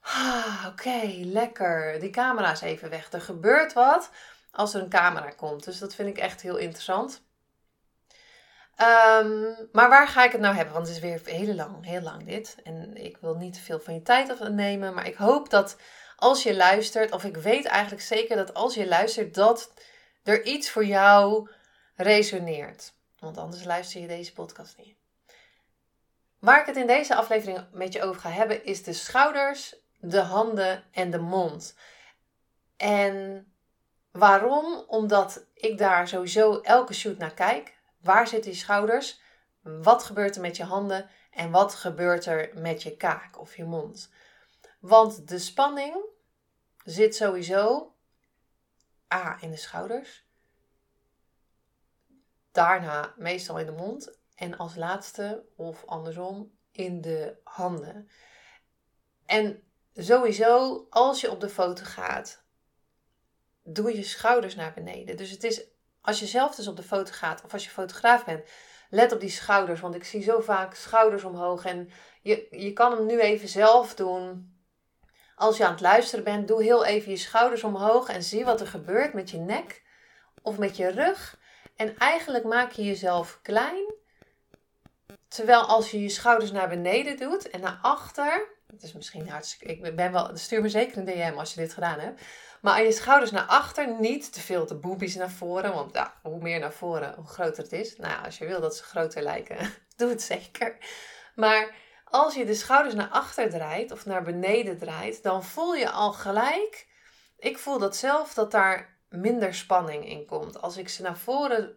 Ah, 0.00 0.66
Oké, 0.68 1.00
lekker. 1.24 2.00
Die 2.00 2.10
camera 2.10 2.52
is 2.52 2.60
even 2.60 2.90
weg. 2.90 3.12
Er 3.12 3.20
gebeurt 3.20 3.72
wat 3.72 4.10
als 4.52 4.74
er 4.74 4.82
een 4.82 4.88
camera 4.88 5.30
komt. 5.30 5.64
Dus 5.64 5.78
dat 5.78 5.94
vind 5.94 6.08
ik 6.08 6.18
echt 6.18 6.40
heel 6.40 6.56
interessant. 6.56 7.22
Ehm, 8.76 9.52
maar 9.72 9.88
waar 9.88 10.08
ga 10.08 10.24
ik 10.24 10.32
het 10.32 10.40
nou 10.40 10.54
hebben? 10.54 10.74
Want 10.74 10.86
het 10.86 10.96
is 10.96 11.02
weer 11.02 11.20
heel 11.24 11.54
lang, 11.54 11.84
heel 11.84 12.00
lang 12.00 12.26
dit. 12.26 12.56
En 12.62 12.96
ik 12.96 13.16
wil 13.20 13.34
niet 13.34 13.54
te 13.54 13.60
veel 13.60 13.80
van 13.80 13.94
je 13.94 14.02
tijd 14.02 14.30
afnemen. 14.30 14.94
Maar 14.94 15.06
ik 15.06 15.14
hoop 15.14 15.50
dat 15.50 15.76
als 16.16 16.42
je 16.42 16.56
luistert, 16.56 17.12
of 17.12 17.24
ik 17.24 17.36
weet 17.36 17.64
eigenlijk 17.64 18.02
zeker 18.02 18.36
dat 18.36 18.54
als 18.54 18.74
je 18.74 18.88
luistert, 18.88 19.34
dat 19.34 19.72
er 20.22 20.44
iets 20.44 20.70
voor 20.70 20.84
jou 20.84 21.50
resoneert. 21.96 22.94
Want 23.18 23.38
anders 23.38 23.64
luister 23.64 24.00
je 24.00 24.06
deze 24.06 24.32
podcast 24.32 24.76
niet. 24.76 24.96
Waar 26.38 26.60
ik 26.60 26.66
het 26.66 26.76
in 26.76 26.86
deze 26.86 27.14
aflevering 27.14 27.64
met 27.72 27.92
je 27.92 28.02
over 28.02 28.20
ga 28.20 28.30
hebben, 28.30 28.64
is 28.64 28.82
de 28.82 28.92
schouders, 28.92 29.76
de 29.98 30.20
handen 30.20 30.84
en 30.92 31.10
de 31.10 31.18
mond. 31.18 31.74
En 32.76 33.46
waarom? 34.12 34.84
Omdat 34.86 35.46
ik 35.54 35.78
daar 35.78 36.08
sowieso 36.08 36.60
elke 36.60 36.94
shoot 36.94 37.18
naar 37.18 37.34
kijk. 37.34 37.80
Waar 38.00 38.26
zitten 38.26 38.50
je 38.50 38.56
schouders? 38.56 39.20
Wat 39.62 40.02
gebeurt 40.04 40.34
er 40.34 40.40
met 40.40 40.56
je 40.56 40.64
handen? 40.64 41.10
En 41.30 41.50
wat 41.50 41.74
gebeurt 41.74 42.26
er 42.26 42.50
met 42.54 42.82
je 42.82 42.96
kaak 42.96 43.40
of 43.40 43.56
je 43.56 43.64
mond? 43.64 44.12
Want 44.80 45.28
de 45.28 45.38
spanning 45.38 46.04
zit 46.84 47.16
sowieso 47.16 47.94
A 49.14 49.36
in 49.40 49.50
de 49.50 49.56
schouders. 49.56 50.26
Daarna 52.52 53.14
meestal 53.16 53.58
in 53.58 53.66
de 53.66 53.72
mond. 53.72 54.18
En 54.34 54.56
als 54.56 54.74
laatste, 54.74 55.44
of 55.56 55.84
andersom, 55.86 56.58
in 56.70 57.00
de 57.00 57.40
handen. 57.44 58.08
En 59.26 59.62
sowieso, 59.94 60.86
als 60.90 61.20
je 61.20 61.30
op 61.30 61.40
de 61.40 61.48
foto 61.48 61.84
gaat, 61.84 62.41
doe 63.62 63.96
je 63.96 64.02
schouders 64.02 64.54
naar 64.54 64.72
beneden. 64.72 65.16
Dus 65.16 65.30
het 65.30 65.44
is, 65.44 65.62
als 66.00 66.20
je 66.20 66.26
zelf 66.26 66.54
dus 66.54 66.68
op 66.68 66.76
de 66.76 66.82
foto 66.82 67.12
gaat, 67.12 67.44
of 67.44 67.52
als 67.52 67.64
je 67.64 67.70
fotograaf 67.70 68.24
bent, 68.24 68.48
let 68.90 69.12
op 69.12 69.20
die 69.20 69.30
schouders. 69.30 69.80
Want 69.80 69.94
ik 69.94 70.04
zie 70.04 70.22
zo 70.22 70.40
vaak 70.40 70.74
schouders 70.74 71.24
omhoog. 71.24 71.64
En 71.64 71.90
je, 72.22 72.46
je 72.50 72.72
kan 72.72 72.92
hem 72.92 73.06
nu 73.06 73.20
even 73.20 73.48
zelf 73.48 73.94
doen. 73.94 74.50
Als 75.34 75.56
je 75.56 75.64
aan 75.64 75.72
het 75.72 75.80
luisteren 75.80 76.24
bent, 76.24 76.48
doe 76.48 76.62
heel 76.62 76.84
even 76.84 77.10
je 77.10 77.16
schouders 77.16 77.64
omhoog 77.64 78.08
en 78.08 78.22
zie 78.22 78.44
wat 78.44 78.60
er 78.60 78.66
gebeurt 78.66 79.12
met 79.12 79.30
je 79.30 79.38
nek 79.38 79.82
of 80.42 80.58
met 80.58 80.76
je 80.76 80.88
rug. 80.88 81.38
En 81.76 81.96
eigenlijk 81.98 82.44
maak 82.44 82.72
je 82.72 82.84
jezelf 82.84 83.38
klein. 83.42 83.94
Terwijl 85.28 85.62
als 85.62 85.90
je 85.90 86.00
je 86.00 86.08
schouders 86.08 86.52
naar 86.52 86.68
beneden 86.68 87.16
doet 87.16 87.50
en 87.50 87.60
naar 87.60 87.78
achter. 87.82 88.48
Het 88.66 88.82
is 88.82 88.92
misschien 88.92 89.28
hartstikke. 89.28 89.74
Ik 89.74 89.96
ben 89.96 90.12
wel. 90.12 90.36
Stuur 90.36 90.62
me 90.62 90.68
zeker 90.68 90.98
een 90.98 91.04
DM 91.04 91.38
als 91.38 91.54
je 91.54 91.60
dit 91.60 91.72
gedaan 91.72 91.98
hebt. 92.00 92.20
Maar 92.62 92.74
aan 92.74 92.84
je 92.84 92.92
schouders 92.92 93.30
naar 93.30 93.46
achter, 93.46 94.00
niet 94.00 94.32
te 94.32 94.40
veel 94.40 94.66
de 94.66 94.74
boobies 94.74 95.14
naar 95.14 95.30
voren. 95.30 95.74
Want 95.74 95.94
ja, 95.94 96.14
hoe 96.22 96.40
meer 96.40 96.60
naar 96.60 96.72
voren, 96.72 97.14
hoe 97.14 97.26
groter 97.26 97.62
het 97.62 97.72
is. 97.72 97.96
Nou 97.96 98.12
ja, 98.12 98.20
als 98.20 98.38
je 98.38 98.46
wil 98.46 98.60
dat 98.60 98.76
ze 98.76 98.82
groter 98.82 99.22
lijken, 99.22 99.74
doe 99.96 100.08
het 100.08 100.22
zeker. 100.22 100.76
Maar 101.34 101.74
als 102.04 102.34
je 102.34 102.44
de 102.44 102.54
schouders 102.54 102.94
naar 102.94 103.08
achter 103.08 103.50
draait 103.50 103.92
of 103.92 104.06
naar 104.06 104.22
beneden 104.22 104.78
draait, 104.78 105.22
dan 105.22 105.44
voel 105.44 105.74
je 105.74 105.90
al 105.90 106.12
gelijk. 106.12 106.88
Ik 107.38 107.58
voel 107.58 107.78
dat 107.78 107.96
zelf 107.96 108.34
dat 108.34 108.50
daar 108.50 108.98
minder 109.08 109.54
spanning 109.54 110.08
in 110.08 110.26
komt. 110.26 110.60
Als 110.60 110.76
ik 110.76 110.88
ze 110.88 111.02
naar 111.02 111.18
voren. 111.18 111.76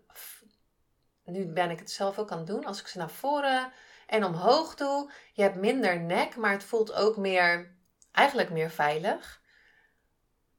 Nu 1.23 1.45
ben 1.45 1.69
ik 1.69 1.79
het 1.79 1.91
zelf 1.91 2.19
ook 2.19 2.31
aan 2.31 2.37
het 2.37 2.47
doen. 2.47 2.65
Als 2.65 2.79
ik 2.79 2.87
ze 2.87 2.97
naar 2.97 3.09
voren 3.09 3.71
en 4.07 4.23
omhoog 4.23 4.75
doe, 4.75 5.11
je 5.33 5.41
hebt 5.41 5.55
minder 5.55 5.99
nek, 5.99 6.35
maar 6.35 6.51
het 6.51 6.63
voelt 6.63 6.93
ook 6.93 7.17
meer. 7.17 7.75
Eigenlijk 8.11 8.49
meer 8.49 8.69
veilig. 8.69 9.43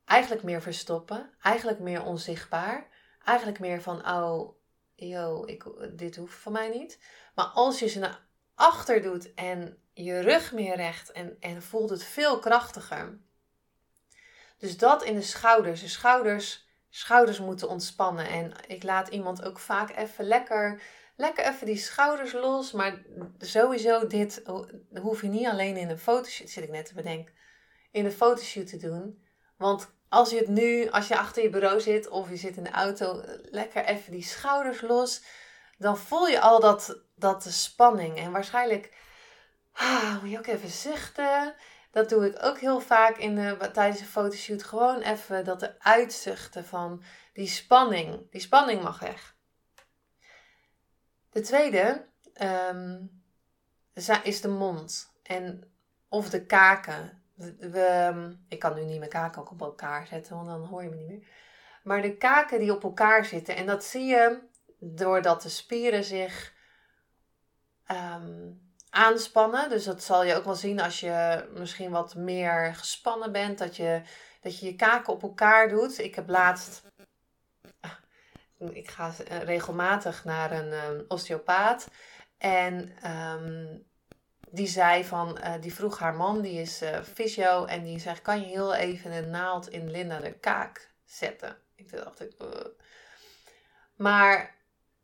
Eigenlijk 0.06 0.42
meer 0.42 0.62
verstoppen. 0.62 1.30
Eigenlijk 1.42 1.78
meer 1.78 2.04
onzichtbaar. 2.04 2.88
Eigenlijk 3.24 3.58
meer 3.58 3.82
van, 3.82 4.08
oh, 4.08 4.56
yo, 4.94 5.44
ik, 5.44 5.64
dit 5.92 6.16
hoeft 6.16 6.38
van 6.38 6.52
mij 6.52 6.68
niet. 6.68 6.98
Maar 7.34 7.44
als 7.44 7.78
je 7.78 7.86
ze 7.86 7.98
naar 7.98 8.26
achter 8.54 9.02
doet 9.02 9.34
en 9.34 9.78
je 9.92 10.20
rug 10.20 10.52
meer 10.52 10.76
recht 10.76 11.12
en, 11.12 11.36
en 11.40 11.62
voelt 11.62 11.90
het 11.90 12.02
veel 12.02 12.38
krachtiger. 12.38 13.20
Dus 14.58 14.76
dat 14.76 15.02
in 15.04 15.14
de 15.14 15.22
schouders. 15.22 15.80
De 15.80 15.88
schouders, 15.88 16.68
schouders 16.88 17.40
moeten 17.40 17.68
ontspannen. 17.68 18.28
En 18.28 18.52
ik 18.66 18.82
laat 18.82 19.08
iemand 19.08 19.42
ook 19.42 19.58
vaak 19.58 19.96
even 19.96 20.24
lekker, 20.24 20.82
lekker 21.16 21.44
even 21.46 21.66
die 21.66 21.76
schouders 21.76 22.32
los. 22.32 22.72
Maar 22.72 23.02
sowieso 23.38 24.06
dit 24.06 24.42
hoef 25.00 25.20
je 25.20 25.28
niet 25.28 25.46
alleen 25.46 25.76
in 25.76 25.90
een 25.90 25.98
fotoshoot, 25.98 26.50
zit 26.50 26.64
ik 26.64 26.70
net 26.70 26.86
te 26.86 26.94
bedenken, 26.94 27.34
in 27.90 28.04
een 28.04 28.12
fotoshoot 28.12 28.66
te 28.66 28.76
doen. 28.76 29.24
Want 29.56 29.94
als 30.08 30.30
je 30.30 30.38
het 30.38 30.48
nu, 30.48 30.90
als 30.90 31.08
je 31.08 31.18
achter 31.18 31.42
je 31.42 31.50
bureau 31.50 31.80
zit 31.80 32.08
of 32.08 32.28
je 32.28 32.36
zit 32.36 32.56
in 32.56 32.64
de 32.64 32.70
auto, 32.70 33.22
lekker 33.50 33.84
even 33.84 34.12
die 34.12 34.24
schouders 34.24 34.80
los 34.80 35.22
dan 35.78 35.98
voel 35.98 36.26
je 36.26 36.40
al 36.40 36.60
dat, 36.60 36.98
dat 37.14 37.42
de 37.42 37.50
spanning. 37.50 38.18
En 38.18 38.32
waarschijnlijk 38.32 38.92
ah, 39.72 40.22
moet 40.22 40.30
je 40.30 40.38
ook 40.38 40.46
even 40.46 40.68
zuchten. 40.68 41.54
Dat 41.90 42.08
doe 42.08 42.26
ik 42.26 42.44
ook 42.44 42.58
heel 42.58 42.80
vaak 42.80 43.16
in 43.16 43.34
de, 43.34 43.70
tijdens 43.72 44.00
een 44.00 44.06
fotoshoot. 44.06 44.62
Gewoon 44.62 45.00
even 45.00 45.44
dat 45.44 45.62
er 45.62 45.76
uitzuchten 45.78 46.64
van 46.64 47.02
die 47.32 47.48
spanning. 47.48 48.30
Die 48.30 48.40
spanning 48.40 48.82
mag 48.82 48.98
weg. 48.98 49.34
De 51.30 51.40
tweede 51.40 52.06
um, 52.72 53.22
is 54.22 54.40
de 54.40 54.48
mond. 54.48 55.12
En, 55.22 55.72
of 56.08 56.30
de 56.30 56.46
kaken. 56.46 57.24
We, 57.36 58.36
ik 58.48 58.58
kan 58.58 58.74
nu 58.74 58.84
niet 58.84 58.98
mijn 58.98 59.10
kaken 59.10 59.40
ook 59.40 59.50
op 59.50 59.60
elkaar 59.60 60.06
zetten, 60.06 60.36
want 60.36 60.48
dan 60.48 60.64
hoor 60.64 60.82
je 60.82 60.88
me 60.88 60.96
niet 60.96 61.08
meer. 61.08 61.26
Maar 61.82 62.02
de 62.02 62.16
kaken 62.16 62.58
die 62.58 62.72
op 62.72 62.82
elkaar 62.82 63.24
zitten. 63.24 63.56
En 63.56 63.66
dat 63.66 63.84
zie 63.84 64.04
je 64.04 64.38
doordat 64.78 65.42
de 65.42 65.48
spieren 65.48 66.04
zich 66.04 66.54
um, 67.90 68.60
aanspannen. 68.90 69.68
Dus 69.68 69.84
dat 69.84 70.02
zal 70.02 70.24
je 70.24 70.34
ook 70.34 70.44
wel 70.44 70.54
zien 70.54 70.80
als 70.80 71.00
je 71.00 71.48
misschien 71.54 71.90
wat 71.90 72.14
meer 72.14 72.74
gespannen 72.74 73.32
bent. 73.32 73.58
Dat 73.58 73.76
je 73.76 74.02
dat 74.40 74.58
je, 74.58 74.66
je 74.66 74.76
kaken 74.76 75.12
op 75.12 75.22
elkaar 75.22 75.68
doet. 75.68 75.98
Ik 75.98 76.14
heb 76.14 76.28
laatst. 76.28 76.82
Ik 78.58 78.90
ga 78.90 79.12
regelmatig 79.28 80.24
naar 80.24 80.52
een 80.52 80.72
um, 80.72 81.04
osteopaat. 81.08 81.88
En 82.38 82.96
die 84.56 84.66
zei 84.66 85.04
van, 85.04 85.38
uh, 85.40 85.54
die 85.60 85.74
vroeg 85.74 85.98
haar 85.98 86.14
man, 86.14 86.40
die 86.40 86.60
is 86.60 86.82
uh, 86.82 87.02
fysio, 87.02 87.64
en 87.64 87.84
die 87.84 88.00
zegt: 88.00 88.22
Kan 88.22 88.40
je 88.40 88.46
heel 88.46 88.74
even 88.74 89.12
een 89.12 89.30
naald 89.30 89.68
in 89.68 89.90
Linda 89.90 90.18
de 90.18 90.32
kaak 90.32 90.90
zetten? 91.04 91.58
Ik 91.74 91.90
dacht, 91.90 92.20
ik, 92.20 92.32
uh. 92.40 92.48
maar 93.96 94.54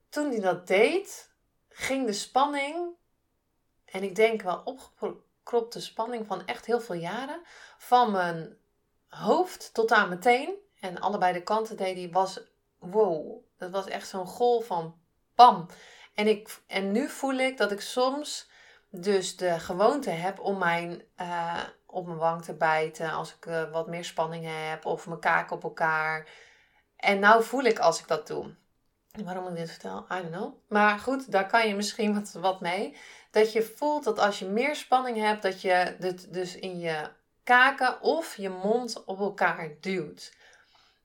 toen 0.08 0.30
hij 0.30 0.40
dat 0.40 0.66
deed, 0.66 1.30
ging 1.68 2.06
de 2.06 2.12
spanning, 2.12 2.88
en 3.84 4.02
ik 4.02 4.14
denk 4.14 4.42
wel 4.42 4.62
opgekropte 4.64 5.80
spanning 5.80 6.26
van 6.26 6.46
echt 6.46 6.66
heel 6.66 6.80
veel 6.80 6.94
jaren, 6.94 7.42
van 7.78 8.10
mijn 8.10 8.56
hoofd 9.08 9.74
tot 9.74 9.92
aan 9.92 10.08
meteen. 10.08 10.54
En 10.80 11.00
allebei 11.00 11.32
de 11.32 11.42
kanten 11.42 11.76
deed 11.76 11.96
hij, 11.96 12.10
was 12.10 12.40
wow. 12.78 13.44
Dat 13.56 13.70
was 13.70 13.86
echt 13.86 14.08
zo'n 14.08 14.26
golf 14.26 14.66
van 14.66 15.00
pam. 15.34 15.66
En, 16.14 16.26
ik, 16.26 16.62
en 16.66 16.92
nu 16.92 17.08
voel 17.08 17.34
ik 17.34 17.56
dat 17.56 17.72
ik 17.72 17.80
soms 17.80 18.50
dus 18.94 19.37
de 19.37 19.59
gewoonte 19.59 20.11
heb 20.11 20.40
om 20.40 20.59
mijn, 20.59 21.02
uh, 21.20 21.62
op 21.87 22.07
mijn 22.07 22.18
wang 22.18 22.44
te 22.44 22.55
bijten 22.55 23.11
als 23.11 23.35
ik 23.35 23.46
uh, 23.46 23.70
wat 23.70 23.88
meer 23.88 24.05
spanning 24.05 24.46
heb 24.68 24.87
of 24.87 25.07
mijn 25.07 25.20
kaak 25.20 25.50
op 25.50 25.62
elkaar. 25.62 26.28
En 26.96 27.18
nou 27.18 27.44
voel 27.44 27.62
ik 27.62 27.78
als 27.78 28.00
ik 28.00 28.09
dat 28.09 28.26
doe. 28.26 28.55
Waarom 29.24 29.48
ik 29.48 29.57
dit 29.57 29.70
vertel, 29.70 30.07
I 30.12 30.14
don't 30.14 30.31
know. 30.31 30.55
Maar 30.68 30.98
goed, 30.98 31.33
daar 31.33 31.46
kan 31.46 31.68
je 31.68 31.74
misschien 31.74 32.14
wat, 32.14 32.33
wat 32.33 32.61
mee. 32.61 32.96
Dat 33.31 33.52
je 33.52 33.62
voelt 33.62 34.05
dat 34.05 34.18
als 34.18 34.38
je 34.38 34.46
meer 34.46 34.76
spanning 34.76 35.16
hebt, 35.16 35.42
dat 35.42 35.61
je 35.61 35.96
het 35.98 36.26
dus 36.31 36.57
in 36.57 36.78
je 36.78 37.11
kaken 37.42 38.00
of 38.00 38.37
je 38.37 38.48
mond 38.48 39.05
op 39.05 39.18
elkaar 39.18 39.70
duwt. 39.81 40.33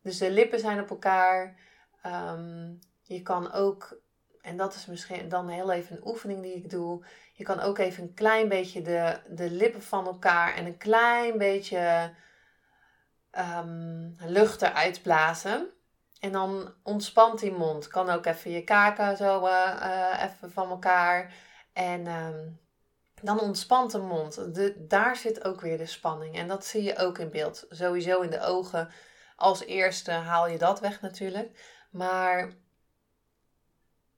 Dus 0.02 0.18
de 0.18 0.32
lippen 0.32 0.60
zijn 0.60 0.80
op 0.80 0.90
elkaar. 0.90 1.56
Ehm, 2.02 2.74
je 3.02 3.22
kan 3.22 3.52
ook, 3.52 4.00
en 4.42 4.58
dat 4.58 4.76
is 4.76 4.86
misschien 4.86 5.30
dan 5.30 5.48
heel 5.48 5.72
even 5.72 5.96
een 5.96 6.08
oefening 6.08 6.42
die 6.42 6.56
ik 6.56 6.70
doe. 6.70 7.06
Je 7.38 7.44
kan 7.44 7.60
ook 7.60 7.78
even 7.78 8.04
een 8.04 8.14
klein 8.14 8.48
beetje 8.48 8.82
de, 8.82 9.20
de 9.30 9.52
lippen 9.52 9.82
van 9.82 10.06
elkaar 10.06 10.56
en 10.56 10.66
een 10.66 10.78
klein 10.78 11.38
beetje 11.38 12.14
um, 13.32 14.16
lucht 14.20 14.62
eruit 14.62 15.02
blazen. 15.02 15.70
En 16.20 16.32
dan 16.32 16.74
ontspant 16.84 17.40
die 17.40 17.52
mond. 17.52 17.88
Kan 17.88 18.10
ook 18.10 18.26
even 18.26 18.52
je 18.52 18.64
kaken 18.64 19.18
zo 19.18 19.46
uh, 19.46 20.24
even 20.24 20.52
van 20.52 20.70
elkaar. 20.70 21.34
En 21.74 22.08
ehm, 22.08 22.48
dan 23.22 23.40
ontspant 23.40 23.92
de 23.92 24.00
mond. 24.00 24.56
De, 24.56 24.86
daar 24.88 25.16
zit 25.16 25.44
ook 25.44 25.62
weer 25.62 25.78
de 25.78 25.86
spanning. 25.86 26.36
En 26.36 26.48
dat 26.48 26.66
zie 26.66 26.84
je 26.84 26.98
ook 26.98 27.18
in 27.18 27.32
beeld. 27.32 27.66
Sowieso 27.70 28.22
in 28.22 28.30
de 28.30 28.42
ogen. 28.42 28.90
Als 29.36 29.64
eerste 29.64 30.12
haal 30.12 30.48
je 30.48 30.58
dat 30.58 30.80
weg 30.80 31.02
natuurlijk. 31.02 31.82
Maar 31.92 32.52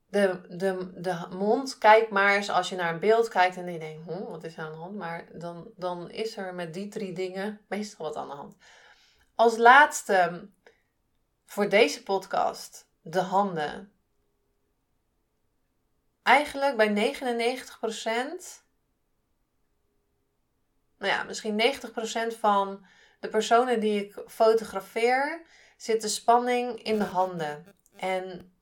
de, 0.09 0.41
de, 0.49 0.91
de 1.01 1.27
mond, 1.29 1.77
kijk 1.77 2.09
maar 2.09 2.35
eens 2.35 2.49
als 2.49 2.69
je 2.69 2.75
naar 2.75 2.93
een 2.93 2.99
beeld 2.99 3.27
kijkt 3.27 3.57
en 3.57 3.71
je 3.71 3.79
denkt, 3.79 4.11
hm, 4.11 4.23
wat 4.23 4.43
is 4.43 4.57
er 4.57 4.63
aan 4.63 4.71
de 4.71 4.77
hand? 4.77 4.95
Maar 4.95 5.27
dan, 5.33 5.71
dan 5.75 6.11
is 6.11 6.37
er 6.37 6.53
met 6.53 6.73
die 6.73 6.87
drie 6.87 7.13
dingen 7.13 7.61
meestal 7.67 8.05
wat 8.05 8.15
aan 8.15 8.27
de 8.27 8.35
hand. 8.35 8.55
Als 9.35 9.57
laatste 9.57 10.49
voor 11.45 11.69
deze 11.69 12.03
podcast 12.03 12.87
de 13.01 13.19
handen. 13.19 13.91
Eigenlijk 16.23 16.77
bij 16.77 16.89
99%, 16.89 18.63
nou 20.97 21.11
ja, 21.11 21.23
misschien 21.23 21.61
90% 22.33 22.37
van 22.39 22.85
de 23.19 23.29
personen 23.29 23.79
die 23.79 24.05
ik 24.05 24.23
fotografeer, 24.27 25.45
zit 25.77 26.01
de 26.01 26.07
spanning 26.07 26.83
in 26.83 26.97
de 26.97 27.05
handen. 27.05 27.75
En 27.95 28.53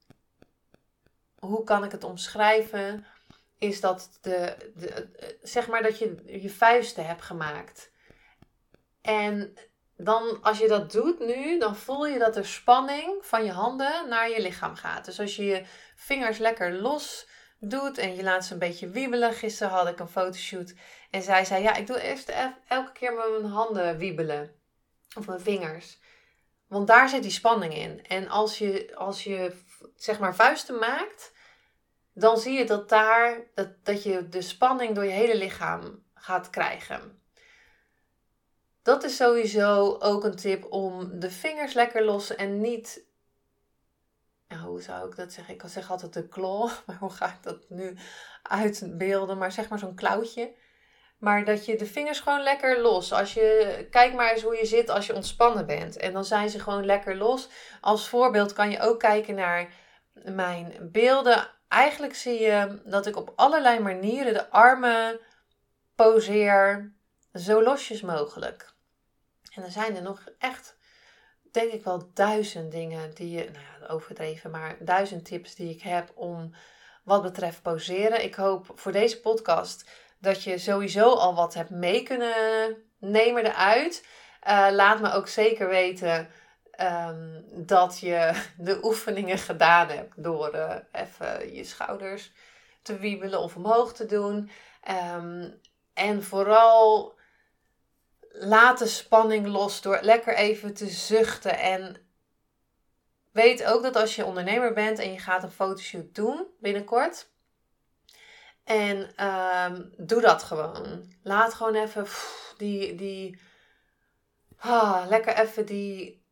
hoe 1.39 1.63
kan 1.63 1.83
ik 1.83 1.91
het 1.91 2.03
omschrijven? 2.03 3.05
Is 3.57 3.81
dat 3.81 4.17
de, 4.21 4.55
de, 4.75 5.09
zeg 5.41 5.67
maar 5.67 5.83
dat 5.83 5.99
je 5.99 6.23
je 6.25 6.49
vuisten 6.49 7.05
hebt 7.05 7.21
gemaakt. 7.21 7.91
En 9.01 9.53
dan 9.97 10.41
als 10.41 10.57
je 10.57 10.67
dat 10.67 10.91
doet 10.91 11.19
nu, 11.19 11.59
dan 11.59 11.75
voel 11.75 12.07
je 12.07 12.19
dat 12.19 12.33
de 12.33 12.43
spanning 12.43 13.25
van 13.25 13.45
je 13.45 13.51
handen 13.51 14.09
naar 14.09 14.29
je 14.29 14.41
lichaam 14.41 14.75
gaat. 14.75 15.05
Dus 15.05 15.19
als 15.19 15.35
je 15.35 15.45
je 15.45 15.63
vingers 15.95 16.37
lekker 16.37 16.73
los 16.73 17.27
doet 17.59 17.97
en 17.97 18.15
je 18.15 18.23
laat 18.23 18.45
ze 18.45 18.53
een 18.53 18.59
beetje 18.59 18.89
wiebelen. 18.89 19.33
Gisteren 19.33 19.73
had 19.73 19.87
ik 19.87 19.99
een 19.99 20.07
fotoshoot 20.07 20.73
en 21.11 21.21
zij 21.21 21.45
zei: 21.45 21.63
Ja, 21.63 21.75
ik 21.75 21.87
doe 21.87 22.01
eerst 22.01 22.29
e-, 22.29 22.53
elke 22.67 22.91
keer 22.91 23.13
met 23.13 23.31
mijn 23.31 23.53
handen 23.53 23.97
wiebelen. 23.97 24.55
Of 25.15 25.27
mijn 25.27 25.39
vingers. 25.39 25.99
Want 26.67 26.87
daar 26.87 27.09
zit 27.09 27.21
die 27.21 27.31
spanning 27.31 27.75
in. 27.75 28.05
En 28.05 28.27
als 28.27 28.57
je, 28.57 28.95
als 28.95 29.23
je 29.23 29.53
zeg 29.95 30.19
maar 30.19 30.35
vuisten 30.35 30.79
maakt, 30.79 31.31
dan 32.13 32.37
zie 32.37 32.57
je 32.57 32.65
dat 32.65 32.89
daar 32.89 33.43
dat, 33.53 33.85
dat 33.85 34.03
je 34.03 34.29
de 34.29 34.41
spanning 34.41 34.95
door 34.95 35.03
je 35.05 35.11
hele 35.11 35.37
lichaam 35.37 36.03
gaat 36.13 36.49
krijgen. 36.49 37.21
Dat 38.81 39.03
is 39.03 39.15
sowieso 39.15 39.97
ook 39.99 40.23
een 40.23 40.35
tip 40.35 40.71
om 40.71 41.19
de 41.19 41.31
vingers 41.31 41.73
lekker 41.73 42.03
los 42.03 42.35
en 42.35 42.61
niet. 42.61 43.05
hoe 44.63 44.81
zou 44.81 45.09
ik 45.09 45.15
dat 45.15 45.33
zeggen? 45.33 45.53
Ik 45.53 45.59
kan 45.59 45.69
zeg 45.69 45.91
altijd 45.91 46.13
de 46.13 46.27
claw, 46.27 46.69
maar 46.85 46.97
hoe 46.97 47.09
ga 47.09 47.27
ik 47.27 47.43
dat 47.43 47.69
nu 47.69 47.97
uitbeelden? 48.43 49.37
Maar 49.37 49.51
zeg 49.51 49.69
maar 49.69 49.79
zo'n 49.79 49.95
klauwtje. 49.95 50.55
Maar 51.17 51.45
dat 51.45 51.65
je 51.65 51.77
de 51.77 51.85
vingers 51.85 52.19
gewoon 52.19 52.43
lekker 52.43 52.81
los. 52.81 53.13
Als 53.13 53.33
je, 53.33 53.87
kijk 53.91 54.13
maar 54.13 54.31
eens 54.31 54.41
hoe 54.41 54.55
je 54.55 54.65
zit 54.65 54.89
als 54.89 55.07
je 55.07 55.15
ontspannen 55.15 55.65
bent. 55.65 55.97
En 55.97 56.13
dan 56.13 56.25
zijn 56.25 56.49
ze 56.49 56.59
gewoon 56.59 56.85
lekker 56.85 57.15
los. 57.15 57.49
Als 57.81 58.07
voorbeeld 58.07 58.53
kan 58.53 58.71
je 58.71 58.79
ook 58.79 58.99
kijken 58.99 59.35
naar 59.35 59.73
mijn 60.13 60.89
beelden. 60.91 61.49
Eigenlijk 61.67 62.15
zie 62.15 62.41
je 62.41 62.81
dat 62.85 63.05
ik 63.05 63.15
op 63.15 63.33
allerlei 63.35 63.79
manieren 63.79 64.33
de 64.33 64.49
armen 64.49 65.19
poseer 65.95 66.91
zo 67.33 67.63
losjes 67.63 68.01
mogelijk. 68.01 68.73
En 69.53 69.63
er 69.63 69.71
zijn 69.71 69.95
er 69.95 70.01
nog 70.01 70.23
echt, 70.39 70.77
denk 71.51 71.71
ik 71.71 71.83
wel, 71.83 72.09
duizend 72.13 72.71
dingen 72.71 73.13
die 73.13 73.29
je, 73.29 73.49
nou 73.51 73.65
ja, 73.79 73.87
overdreven, 73.87 74.51
maar 74.51 74.77
duizend 74.79 75.25
tips 75.25 75.55
die 75.55 75.69
ik 75.69 75.81
heb 75.81 76.11
om 76.15 76.53
wat 77.03 77.21
betreft 77.21 77.61
poseren. 77.61 78.23
Ik 78.23 78.35
hoop 78.35 78.71
voor 78.75 78.91
deze 78.91 79.19
podcast 79.19 79.89
dat 80.19 80.43
je 80.43 80.57
sowieso 80.57 81.13
al 81.13 81.35
wat 81.35 81.53
hebt 81.53 81.69
mee 81.69 82.03
kunnen 82.03 82.75
nemen 82.99 83.45
eruit. 83.45 84.05
Uh, 84.47 84.67
laat 84.71 84.99
me 84.99 85.11
ook 85.11 85.27
zeker 85.27 85.67
weten 85.67 86.29
um, 86.81 87.45
dat 87.65 87.99
je 87.99 88.43
de 88.57 88.79
oefeningen 88.83 89.37
gedaan 89.37 89.87
hebt 89.87 90.23
door 90.23 90.55
uh, 90.55 90.75
even 90.91 91.53
je 91.53 91.63
schouders 91.63 92.31
te 92.81 92.97
wiebelen 92.97 93.39
of 93.39 93.55
omhoog 93.55 93.93
te 93.93 94.05
doen. 94.05 94.49
Um, 95.15 95.59
en 95.93 96.23
vooral 96.23 97.15
laat 98.29 98.79
de 98.79 98.87
spanning 98.87 99.47
los 99.47 99.81
door 99.81 99.99
lekker 100.01 100.35
even 100.35 100.73
te 100.73 100.87
zuchten. 100.87 101.59
En 101.59 102.07
weet 103.31 103.63
ook 103.63 103.83
dat 103.83 103.95
als 103.95 104.15
je 104.15 104.25
ondernemer 104.25 104.73
bent 104.73 104.99
en 104.99 105.11
je 105.11 105.19
gaat 105.19 105.43
een 105.43 105.51
fotoshoot 105.51 106.15
doen 106.15 106.47
binnenkort. 106.59 107.29
En 108.67 109.25
um, 109.25 109.93
doe 109.97 110.21
dat 110.21 110.43
gewoon. 110.43 111.03
Laat 111.23 111.53
gewoon 111.53 111.75
even 111.75 112.05
die, 112.57 112.95
die 112.95 113.39
ah, 114.57 115.05
lekker 115.07 115.35
even 115.35 115.65
die, 115.65 116.25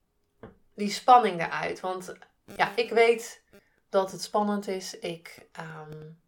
die 0.74 0.90
spanning 0.90 1.42
eruit. 1.42 1.80
Want 1.80 2.14
ja, 2.56 2.76
ik 2.76 2.90
weet 2.90 3.42
dat 3.90 4.12
het 4.12 4.22
spannend 4.22 4.68
is. 4.68 5.00
Ik 5.00 5.48
um, 5.60 6.20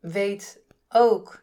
weet 0.00 0.60
ook 0.88 1.42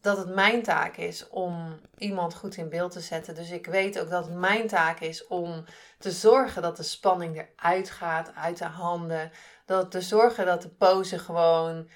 dat 0.00 0.16
het 0.16 0.34
mijn 0.34 0.62
taak 0.62 0.96
is 0.96 1.28
om 1.28 1.80
iemand 1.98 2.34
goed 2.34 2.56
in 2.56 2.68
beeld 2.68 2.92
te 2.92 3.00
zetten. 3.00 3.34
Dus 3.34 3.50
ik 3.50 3.66
weet 3.66 4.00
ook 4.00 4.10
dat 4.10 4.24
het 4.24 4.34
mijn 4.34 4.68
taak 4.68 5.00
is 5.00 5.26
om 5.26 5.64
te 5.98 6.10
zorgen 6.10 6.62
dat 6.62 6.76
de 6.76 6.82
spanning 6.82 7.36
eruit 7.36 7.90
gaat, 7.90 8.34
uit 8.34 8.58
de 8.58 8.64
handen. 8.64 9.30
Dat 9.66 9.90
te 9.90 10.00
zorgen 10.00 10.46
dat 10.46 10.62
de 10.62 10.68
pose 10.68 11.18
gewoon 11.18 11.88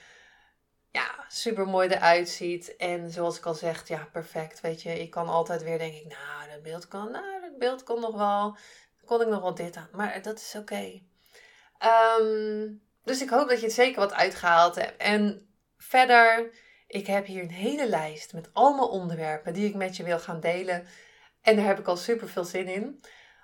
ja, 0.92 1.24
super 1.28 1.66
mooi 1.66 1.88
eruit 1.88 2.28
ziet. 2.28 2.76
En 2.76 3.10
zoals 3.10 3.38
ik 3.38 3.46
al 3.46 3.54
zeg, 3.54 3.88
ja, 3.88 4.08
perfect. 4.12 4.60
Weet 4.60 4.82
je, 4.82 5.00
ik 5.00 5.10
kan 5.10 5.28
altijd 5.28 5.62
weer 5.62 5.78
denk 5.78 5.94
ik, 5.94 6.08
nou, 6.08 6.50
dat 6.50 6.62
beeld 6.62 6.88
kan, 6.88 7.10
nou, 7.10 7.40
dat 7.40 7.58
beeld 7.58 7.82
kon 7.82 8.00
nog 8.00 8.16
wel, 8.16 8.56
kon 9.04 9.20
ik 9.20 9.28
nog 9.28 9.40
wel 9.40 9.54
dit 9.54 9.76
aan. 9.76 9.88
Maar 9.92 10.22
dat 10.22 10.38
is 10.38 10.54
oké. 10.56 11.00
Ehm, 11.78 12.68
dus 13.04 13.22
ik 13.22 13.30
hoop 13.30 13.48
dat 13.48 13.58
je 13.60 13.66
het 13.66 13.74
zeker 13.74 14.00
wat 14.00 14.12
uitgehaald 14.12 14.74
hebt. 14.74 14.96
En 14.96 15.48
verder 15.76 16.50
ik 16.92 17.06
heb 17.06 17.26
hier 17.26 17.42
een 17.42 17.50
hele 17.50 17.88
lijst 17.88 18.32
met 18.32 18.50
allemaal 18.52 18.88
onderwerpen 18.88 19.52
die 19.52 19.68
ik 19.68 19.74
met 19.74 19.96
je 19.96 20.02
wil 20.02 20.18
gaan 20.18 20.40
delen. 20.40 20.86
En 21.42 21.56
daar 21.56 21.64
heb 21.64 21.78
ik 21.78 21.86
al 21.86 21.96
super 21.96 22.28
veel 22.28 22.44
zin 22.44 22.66
in. 22.66 23.00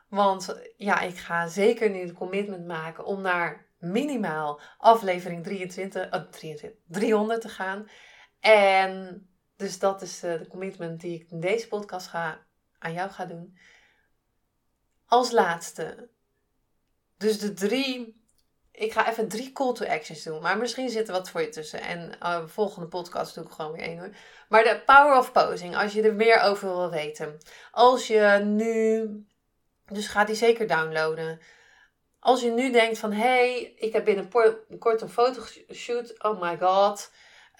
Want 0.08 0.56
ja, 0.76 1.00
ik 1.00 1.16
ga 1.16 1.46
zeker 1.46 1.90
nu 1.90 2.00
een 2.00 2.14
commitment 2.14 2.66
maken 2.66 3.04
om 3.04 3.20
naar 3.20 3.66
minimaal 3.78 4.60
aflevering 4.78 5.44
23, 5.44 6.08
23 6.30 6.70
300 6.86 7.40
te 7.40 7.48
gaan. 7.48 7.88
En 8.40 9.22
dus 9.56 9.78
dat 9.78 10.02
is 10.02 10.22
eh, 10.22 10.38
de 10.38 10.46
commitment 10.46 11.00
die 11.00 11.20
ik 11.20 11.30
in 11.30 11.40
deze 11.40 11.68
podcast 11.68 12.06
ga, 12.06 12.46
aan 12.78 12.92
jou 12.92 13.10
ga 13.10 13.24
doen. 13.24 13.58
Als 15.06 15.30
laatste. 15.30 16.08
Dus 17.16 17.38
de 17.38 17.52
drie 17.52 18.18
ik 18.78 18.92
ga 18.92 19.10
even 19.10 19.28
drie 19.28 19.52
call 19.52 19.72
to 19.72 19.86
actions 19.86 20.22
doen. 20.22 20.42
Maar 20.42 20.58
misschien 20.58 20.90
zit 20.90 21.06
er 21.08 21.12
wat 21.12 21.30
voor 21.30 21.40
je 21.40 21.48
tussen. 21.48 21.80
En 21.80 22.16
uh, 22.22 22.46
volgende 22.46 22.88
podcast 22.88 23.34
doe 23.34 23.44
ik 23.44 23.50
gewoon 23.50 23.72
weer 23.72 23.82
één 23.82 23.98
hoor. 23.98 24.10
Maar 24.48 24.64
de 24.64 24.82
power 24.86 25.18
of 25.18 25.32
posing, 25.32 25.76
als 25.76 25.92
je 25.92 26.02
er 26.02 26.14
meer 26.14 26.40
over 26.40 26.68
wil 26.68 26.90
weten. 26.90 27.38
Als 27.70 28.06
je 28.06 28.40
nu. 28.44 29.08
Dus 29.86 30.08
ga 30.08 30.24
die 30.24 30.34
zeker 30.34 30.66
downloaden. 30.66 31.40
Als 32.20 32.40
je 32.40 32.50
nu 32.50 32.70
denkt 32.70 32.98
van 32.98 33.12
hé, 33.12 33.22
hey, 33.22 33.74
ik 33.76 33.92
heb 33.92 34.04
binnenkort 34.04 35.00
een 35.00 35.08
fotoshoot. 35.08 36.24
Oh 36.24 36.40
my 36.40 36.58
god. 36.58 37.10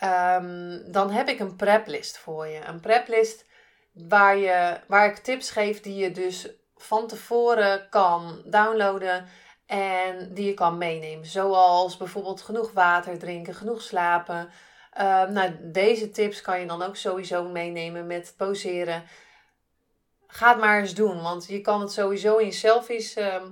Um, 0.05 0.93
dan 0.93 1.11
heb 1.11 1.29
ik 1.29 1.39
een 1.39 1.57
preplist 1.57 2.19
voor 2.19 2.47
je. 2.47 2.65
Een 2.65 2.81
preplist 2.81 3.47
waar, 3.93 4.37
je, 4.37 4.81
waar 4.87 5.07
ik 5.11 5.17
tips 5.17 5.51
geef 5.51 5.81
die 5.81 5.95
je 5.95 6.11
dus 6.11 6.49
van 6.77 7.07
tevoren 7.07 7.89
kan 7.89 8.43
downloaden 8.45 9.27
en 9.67 10.35
die 10.35 10.47
je 10.47 10.55
kan 10.55 10.79
meenemen. 10.79 11.27
Zoals 11.27 11.97
bijvoorbeeld 11.97 12.43
genoeg 12.43 12.73
water 12.73 13.19
drinken, 13.19 13.55
genoeg 13.55 13.83
slapen. 13.83 14.51
Uh, 14.99 15.25
nou, 15.25 15.57
deze 15.61 16.11
tips 16.11 16.41
kan 16.41 16.61
je 16.61 16.67
dan 16.67 16.83
ook 16.83 16.97
sowieso 16.97 17.45
meenemen 17.45 18.07
met 18.07 18.35
poseren. 18.37 19.05
Ga 20.27 20.49
het 20.49 20.61
maar 20.61 20.81
eens 20.81 20.95
doen, 20.95 21.23
want 21.23 21.47
je 21.47 21.61
kan 21.61 21.81
het 21.81 21.93
sowieso 21.93 22.37
in 22.37 22.53
selfies 22.53 23.15
ehm, 23.15 23.51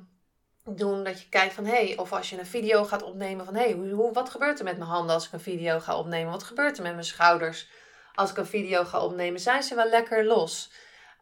doen. 0.69 1.05
Dat 1.05 1.23
je 1.23 1.29
kijkt 1.29 1.55
van 1.55 1.65
hé, 1.65 1.87
hey, 1.87 1.97
of 1.97 2.13
als 2.13 2.31
je 2.31 2.39
een 2.39 2.47
video 2.47 2.85
gaat 2.85 3.03
opnemen 3.03 3.45
van 3.45 3.55
hé, 3.55 3.63
hey, 3.63 3.73
hoe, 3.73 4.13
wat 4.13 4.31
gebeurt 4.31 4.59
er 4.59 4.65
met 4.65 4.79
mijn 4.79 4.91
handen 4.91 5.15
als 5.15 5.27
ik 5.27 5.33
een 5.33 5.41
video 5.41 5.81
ga 5.81 5.99
opnemen? 5.99 6.33
Wat 6.33 6.43
gebeurt 6.43 6.77
er 6.77 6.83
met 6.83 6.93
mijn 6.93 7.05
schouders 7.05 7.69
als 8.15 8.31
ik 8.31 8.37
een 8.37 8.47
video 8.47 8.85
ga 8.85 9.01
opnemen? 9.01 9.41
Zijn 9.41 9.63
ze 9.63 9.75
wel 9.75 9.89
lekker 9.89 10.25
los? 10.25 10.73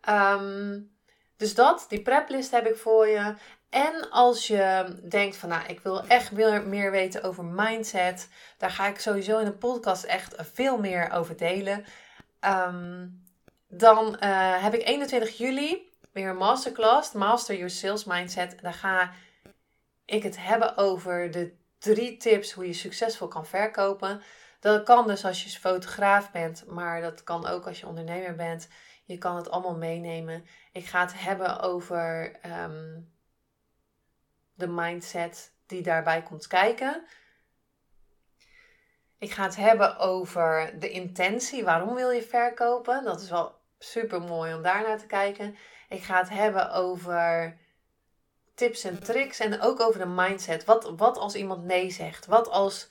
Um, 0.09 0.93
dus 1.37 1.55
dat, 1.55 1.87
die 1.89 2.03
preplist 2.03 2.51
heb 2.51 2.67
ik 2.67 2.77
voor 2.77 3.07
je. 3.07 3.35
En 3.71 4.11
als 4.11 4.47
je 4.47 4.97
denkt 5.09 5.37
van, 5.37 5.49
nou, 5.49 5.67
ik 5.67 5.81
wil 5.81 6.07
echt 6.07 6.33
meer, 6.33 6.63
meer 6.63 6.91
weten 6.91 7.23
over 7.23 7.45
mindset, 7.45 8.29
daar 8.59 8.71
ga 8.71 8.87
ik 8.87 9.01
sowieso 9.01 9.39
in 9.39 9.45
de 9.45 9.53
podcast 9.53 10.05
echt 10.05 10.35
veel 10.53 10.79
meer 10.79 11.13
over 11.13 11.37
delen. 11.37 11.85
Ehm, 12.41 13.07
dan 13.69 14.17
uh, 14.21 14.63
heb 14.63 14.75
ik 14.75 14.87
21 14.87 15.37
juli 15.37 15.93
weer 16.13 16.29
een 16.29 16.37
masterclass, 16.37 17.13
Master 17.13 17.55
Your 17.55 17.71
Sales 17.71 18.05
Mindset. 18.05 18.57
Daar 18.63 18.75
ga 18.75 19.13
ik 20.05 20.23
het 20.23 20.37
hebben 20.37 20.77
over 20.77 21.31
de 21.31 21.55
drie 21.79 22.17
tips 22.17 22.53
hoe 22.53 22.67
je 22.67 22.73
succesvol 22.73 23.29
kan 23.29 23.47
verkopen. 23.47 24.23
Dat 24.61 24.83
kan 24.83 25.07
dus 25.07 25.25
als 25.25 25.45
je 25.45 25.61
fotograaf 25.61 26.31
bent, 26.31 26.67
maar 26.67 27.01
dat 27.01 27.25
kan 27.25 27.47
ook 27.47 27.67
als 27.67 27.81
je 27.81 27.87
ondernemer 27.87 28.35
bent. 28.35 28.69
Je 29.05 29.19
kan 29.19 29.37
het 29.37 29.51
allemaal 29.51 29.77
meenemen. 29.77 30.47
Ik 30.73 30.87
ga 30.87 31.01
het 31.01 31.21
hebben 31.21 31.61
over 31.61 32.37
ehm, 32.40 33.01
de 34.55 34.67
mindset 34.67 35.53
die 35.67 35.83
daarbij 35.83 36.23
komt 36.23 36.47
kijken. 36.47 37.05
Ik 39.19 39.31
ga 39.31 39.43
het 39.43 39.57
hebben 39.57 39.99
over 39.99 40.79
de 40.79 40.90
intentie. 40.90 41.64
Waarom 41.64 41.95
wil 41.95 42.11
je 42.11 42.23
verkopen? 42.23 43.05
Dat 43.05 43.21
is 43.21 43.31
wel 43.31 43.61
super 43.79 44.21
mooi 44.21 44.55
om 44.55 44.62
daar 44.62 44.83
naar 44.83 44.99
te 44.99 45.07
kijken. 45.07 45.57
Ik 45.88 46.03
ga 46.03 46.19
het 46.19 46.29
hebben 46.29 46.73
over 46.73 47.57
tips 48.55 48.85
en 48.85 49.03
tricks 49.03 49.38
en 49.38 49.61
ook 49.61 49.81
over 49.81 50.01
de 50.01 50.07
mindset. 50.07 50.64
Wat, 50.64 50.93
wat 50.97 51.19
als 51.19 51.35
iemand 51.35 51.64
nee 51.64 51.90
zegt? 51.90 52.27
Wat 52.27 52.49
als 52.49 52.88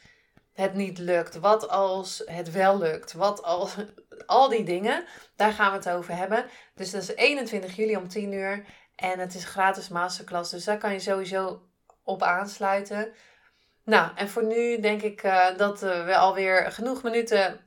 het 0.54 0.74
niet 0.74 0.98
lukt? 0.98 1.40
Wat 1.40 1.70
als 1.70 2.22
het 2.26 2.52
wel 2.52 2.78
lukt? 2.78 3.14
Wat 3.14 3.44
als 3.44 3.76
al 4.26 4.50
die 4.50 4.64
dingen? 4.64 5.06
Daar 5.36 5.52
gaan 5.52 5.72
we 5.72 5.78
het 5.78 5.90
over 5.90 6.16
hebben. 6.16 6.46
Dus 6.76 6.92
dat 6.92 7.02
is 7.02 7.16
21 7.16 7.76
juli 7.76 7.96
om 7.96 8.08
10 8.08 8.32
uur. 8.32 8.66
En 8.96 9.20
het 9.20 9.34
is 9.34 9.46
gratis 9.46 9.90
masterclass. 9.90 10.52
Dus 10.52 10.64
daar 10.64 10.78
kan 10.78 10.94
je 10.94 11.00
sowieso 11.00 11.62
op 12.04 12.24
aansluiten. 12.24 13.14
Nou, 13.84 14.12
en 14.16 14.30
voor 14.30 14.46
nu 14.46 14.80
denk 14.80 15.02
ik 15.02 15.24
uh, 15.24 15.58
dat 15.58 15.80
we 15.80 16.18
alweer 16.18 16.72
genoeg 16.72 17.04
minuten 17.04 17.60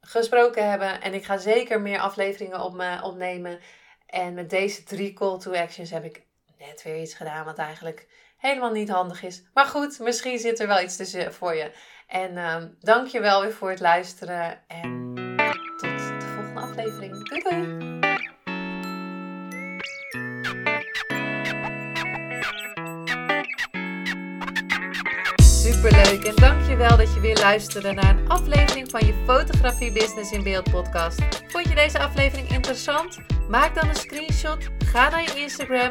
gesproken 0.00 0.70
hebben. 0.70 1.00
En 1.00 1.14
ik 1.14 1.24
ga 1.24 1.36
zeker 1.36 1.80
meer 1.80 1.98
afleveringen 1.98 2.60
op 2.60 2.74
me 2.74 3.02
opnemen. 3.02 3.60
En 4.06 4.34
met 4.34 4.50
deze 4.50 4.82
drie 4.82 5.12
call 5.12 5.38
to 5.38 5.52
actions 5.52 5.90
heb 5.90 6.04
ik 6.04 6.22
net 6.58 6.82
weer 6.82 7.00
iets 7.00 7.14
gedaan 7.14 7.44
wat 7.44 7.58
eigenlijk 7.58 8.06
helemaal 8.38 8.72
niet 8.72 8.88
handig 8.88 9.22
is. 9.22 9.42
Maar 9.54 9.66
goed, 9.66 9.98
misschien 9.98 10.38
zit 10.38 10.60
er 10.60 10.66
wel 10.66 10.80
iets 10.80 10.96
tussen 10.96 11.34
voor 11.34 11.54
je. 11.54 11.72
En 12.06 12.32
uh, 12.32 12.56
dank 12.80 13.06
je 13.06 13.20
wel 13.20 13.40
weer 13.40 13.52
voor 13.52 13.70
het 13.70 13.80
luisteren. 13.80 14.62
En 14.68 15.14
tot 15.76 15.98
de 15.98 16.32
volgende 16.34 16.60
aflevering. 16.60 17.28
Doei 17.28 17.42
doei! 17.42 17.92
superleuk 25.84 26.24
en 26.24 26.34
dankjewel 26.34 26.96
dat 26.96 27.14
je 27.14 27.20
weer 27.20 27.38
luisterde 27.38 27.92
naar 27.92 28.18
een 28.18 28.28
aflevering 28.28 28.90
van 28.90 29.06
je 29.06 29.22
Fotografie 29.26 29.92
Business 29.92 30.32
in 30.32 30.42
Beeld 30.42 30.70
podcast. 30.70 31.22
Vond 31.46 31.68
je 31.68 31.74
deze 31.74 31.98
aflevering 31.98 32.48
interessant? 32.48 33.18
Maak 33.48 33.74
dan 33.74 33.88
een 33.88 33.94
screenshot, 33.94 34.68
ga 34.84 35.08
naar 35.08 35.22
je 35.22 35.40
Instagram 35.40 35.90